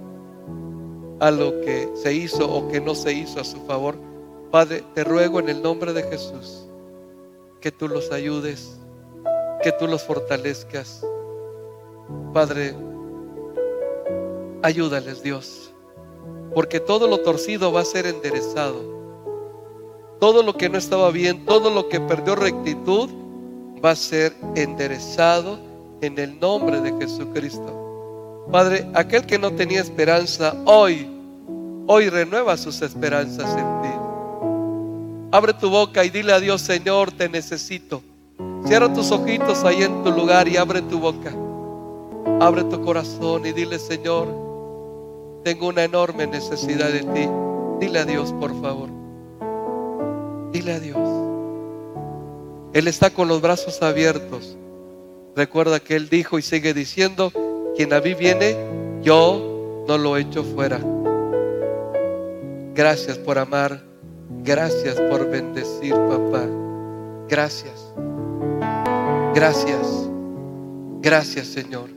[1.20, 3.96] algo que se hizo o que no se hizo a su favor.
[4.50, 6.66] Padre, te ruego en el nombre de Jesús
[7.60, 8.78] que tú los ayudes,
[9.62, 11.06] que tú los fortalezcas.
[12.32, 12.74] Padre,
[14.62, 15.72] ayúdales Dios
[16.54, 18.92] porque todo lo torcido va a ser enderezado.
[20.20, 23.08] Todo lo que no estaba bien, todo lo que perdió rectitud,
[23.84, 25.58] va a ser enderezado
[26.02, 28.46] en el nombre de Jesucristo.
[28.50, 31.08] Padre, aquel que no tenía esperanza, hoy,
[31.86, 33.88] hoy renueva sus esperanzas en ti.
[35.30, 38.02] Abre tu boca y dile a Dios, Señor, te necesito.
[38.66, 41.32] Cierra tus ojitos ahí en tu lugar y abre tu boca.
[42.40, 44.28] Abre tu corazón y dile, Señor,
[45.44, 47.28] tengo una enorme necesidad de ti.
[47.80, 48.90] Dile a Dios, por favor.
[50.52, 50.98] Dile a Dios.
[52.72, 54.56] Él está con los brazos abiertos.
[55.34, 57.32] Recuerda que Él dijo y sigue diciendo,
[57.76, 58.56] quien a mí viene,
[59.02, 60.78] yo no lo echo fuera.
[62.74, 63.82] Gracias por amar.
[64.44, 66.46] Gracias por bendecir, papá.
[67.28, 67.92] Gracias.
[69.34, 70.08] Gracias.
[71.00, 71.90] Gracias, Señor.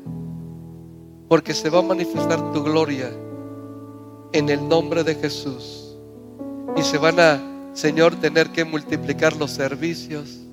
[1.28, 3.10] Porque se va a manifestar tu gloria
[4.32, 5.98] en el nombre de Jesús.
[6.76, 7.42] Y se van a,
[7.74, 10.45] Señor, tener que multiplicar los servicios.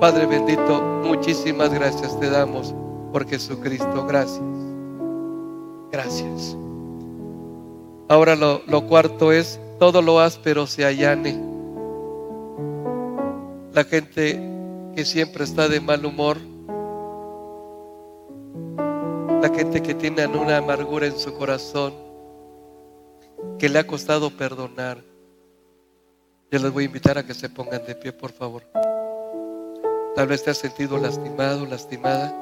[0.00, 2.74] Padre bendito, muchísimas gracias te damos
[3.12, 4.04] por Jesucristo.
[4.06, 4.42] Gracias.
[5.90, 6.56] Gracias.
[8.08, 11.40] Ahora lo, lo cuarto es, todo lo áspero se allane.
[13.72, 14.40] La gente
[14.94, 16.36] que siempre está de mal humor,
[19.40, 21.94] la gente que tiene una amargura en su corazón,
[23.58, 24.98] que le ha costado perdonar.
[26.50, 28.62] Yo les voy a invitar a que se pongan de pie, por favor.
[30.16, 32.34] Tal vez te has sentido lastimado, lastimada,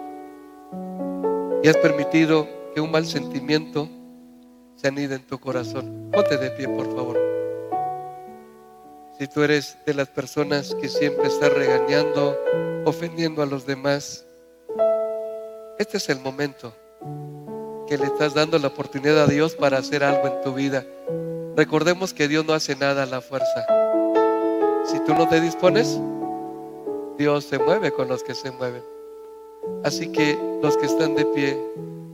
[1.60, 3.88] y has permitido que un mal sentimiento
[4.76, 6.08] se anide en tu corazón.
[6.12, 7.18] Ponte de pie, por favor.
[9.18, 12.38] Si tú eres de las personas que siempre está regañando,
[12.84, 14.24] ofendiendo a los demás,
[15.80, 16.72] este es el momento
[17.88, 20.86] que le estás dando la oportunidad a Dios para hacer algo en tu vida.
[21.56, 23.66] Recordemos que Dios no hace nada a la fuerza.
[24.84, 25.98] Si tú no te dispones,
[27.16, 28.82] Dios se mueve con los que se mueven.
[29.84, 31.58] Así que los que están de pie,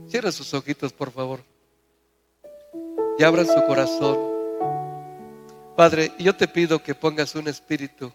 [0.08, 1.40] cierren sus ojitos, por favor.
[3.18, 4.18] Y abran su corazón.
[5.76, 8.12] Padre, yo te pido que pongas un espíritu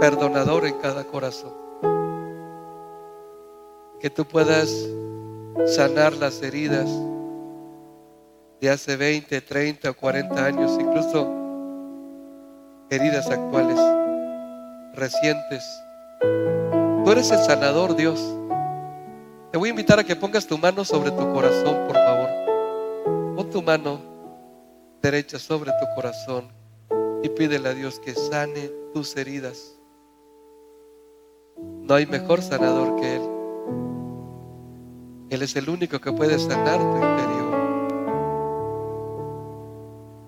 [0.00, 1.52] perdonador en cada corazón.
[4.00, 4.70] Que tú puedas
[5.66, 6.88] sanar las heridas
[8.60, 11.28] de hace 20, 30 o 40 años, incluso
[12.90, 13.78] heridas actuales,
[14.94, 15.62] recientes.
[16.20, 18.20] Tú eres el sanador, Dios.
[19.52, 22.28] Te voy a invitar a que pongas tu mano sobre tu corazón, por favor.
[23.36, 24.00] Pon tu mano
[25.00, 26.48] derecha sobre tu corazón
[27.22, 29.78] y pídele a Dios que sane tus heridas.
[31.56, 33.22] No hay mejor sanador que Él.
[35.30, 37.44] Él es el único que puede sanar tu interior.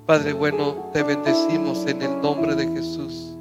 [0.07, 3.36] Padre bueno, te bendecimos en el nombre de Jesús.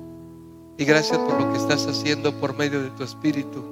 [0.78, 3.64] Y gracias por lo que estás haciendo por medio de tu Espíritu.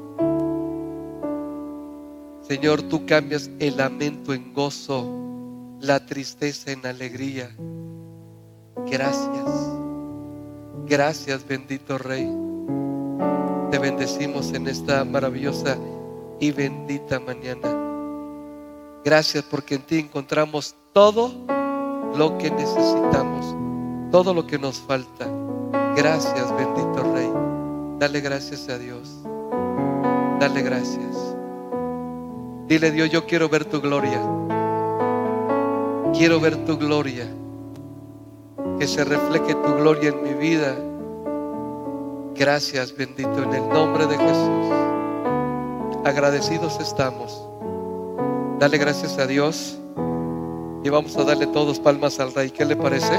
[2.47, 5.05] Señor, tú cambias el lamento en gozo,
[5.81, 7.49] la tristeza en alegría.
[8.89, 9.69] Gracias.
[10.85, 12.29] Gracias, bendito Rey.
[13.71, 15.77] Te bendecimos en esta maravillosa
[16.39, 17.69] y bendita mañana.
[19.03, 21.33] Gracias porque en ti encontramos todo
[22.15, 23.55] lo que necesitamos,
[24.11, 25.42] todo lo que nos falta.
[25.95, 27.29] Gracias, bendito Rey.
[27.99, 29.15] Dale gracias a Dios.
[30.39, 31.35] Dale gracias.
[32.67, 34.19] Dile Dios, yo quiero ver tu gloria.
[36.13, 37.27] Quiero ver tu gloria.
[38.79, 40.75] Que se refleje tu gloria en mi vida.
[42.35, 44.73] Gracias, bendito, en el nombre de Jesús.
[46.03, 47.47] Agradecidos estamos.
[48.59, 49.77] Dale gracias a Dios.
[50.83, 52.49] Y vamos a darle todos palmas al Rey.
[52.49, 53.13] ¿Qué le parece?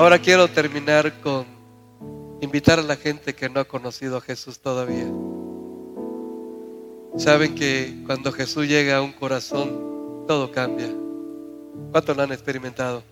[0.00, 1.44] Ahora quiero terminar con
[2.40, 5.06] invitar a la gente que no ha conocido a Jesús todavía.
[7.18, 10.88] Saben que cuando Jesús llega a un corazón, todo cambia.
[11.90, 13.02] ¿Cuántos lo han experimentado?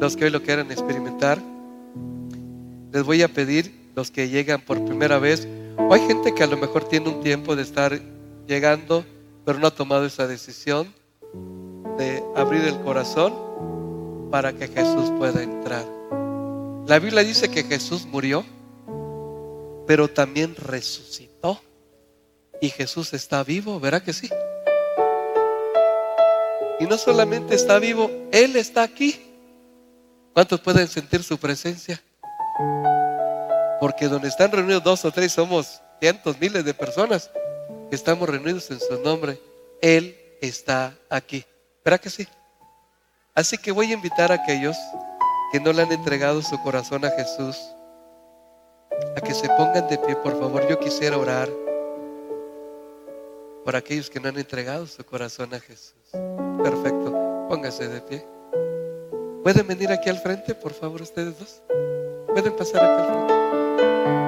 [0.00, 1.38] Los que hoy lo quieran experimentar,
[2.90, 6.46] les voy a pedir, los que llegan por primera vez, o hay gente que a
[6.46, 8.00] lo mejor tiene un tiempo de estar
[8.46, 9.04] llegando,
[9.44, 10.94] pero no ha tomado esa decisión
[11.98, 13.45] de abrir el corazón
[14.30, 15.84] para que Jesús pueda entrar.
[16.86, 18.44] La Biblia dice que Jesús murió,
[19.86, 21.60] pero también resucitó.
[22.60, 24.30] Y Jesús está vivo, ¿verá que sí?
[26.80, 29.20] Y no solamente está vivo, Él está aquí.
[30.32, 32.02] ¿Cuántos pueden sentir su presencia?
[33.80, 37.30] Porque donde están reunidos dos o tres somos cientos, miles de personas
[37.88, 39.40] que estamos reunidos en su nombre.
[39.80, 41.44] Él está aquí.
[41.84, 42.26] ¿Verá que sí?
[43.36, 44.78] Así que voy a invitar a aquellos
[45.52, 47.56] que no le han entregado su corazón a Jesús
[49.14, 50.66] a que se pongan de pie, por favor.
[50.68, 51.50] Yo quisiera orar
[53.62, 55.92] por aquellos que no han entregado su corazón a Jesús.
[56.62, 58.26] Perfecto, póngase de pie.
[59.42, 61.62] ¿Pueden venir aquí al frente, por favor, ustedes dos?
[62.28, 63.34] ¿Pueden pasar aquí al frente?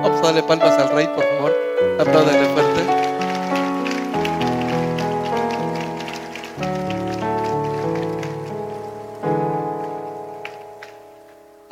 [0.03, 1.57] Vamos a darle palmas al Rey, por favor.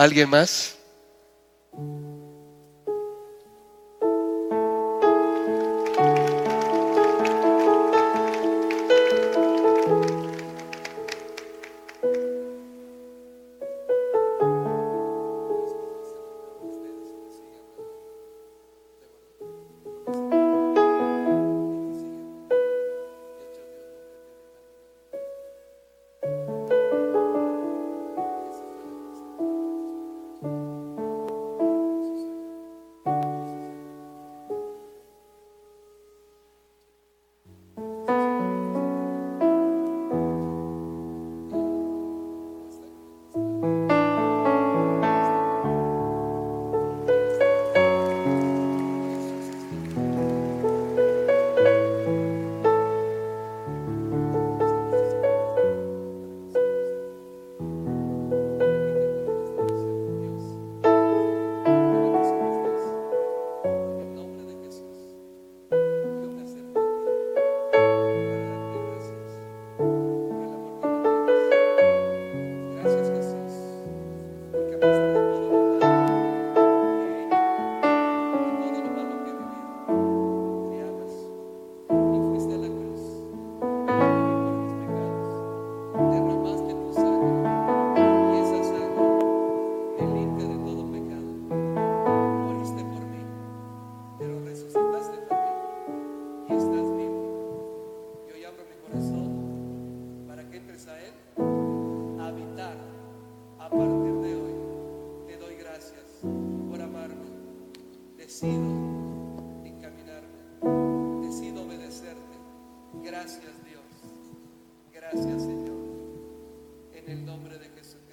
[0.07, 0.76] ¿Alguien más?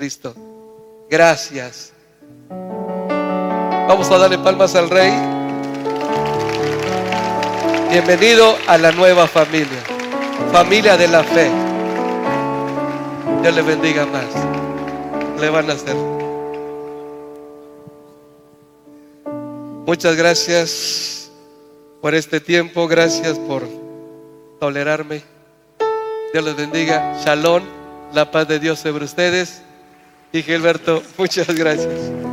[0.03, 0.35] Jesucristo.
[1.09, 1.93] Gracias.
[2.49, 5.13] Vamos a darle palmas al Rey.
[7.89, 9.81] Bienvenido a la nueva familia,
[10.51, 11.49] familia de la fe.
[13.41, 14.25] Dios le bendiga más.
[15.39, 15.95] Le van a hacer.
[19.85, 21.31] Muchas gracias
[22.01, 23.63] por este tiempo, gracias por
[24.59, 25.23] tolerarme.
[26.33, 27.21] Dios les bendiga.
[27.23, 27.63] Shalom,
[28.13, 29.61] la paz de Dios sobre ustedes.
[30.33, 32.32] Y Gilberto, muchas gracias.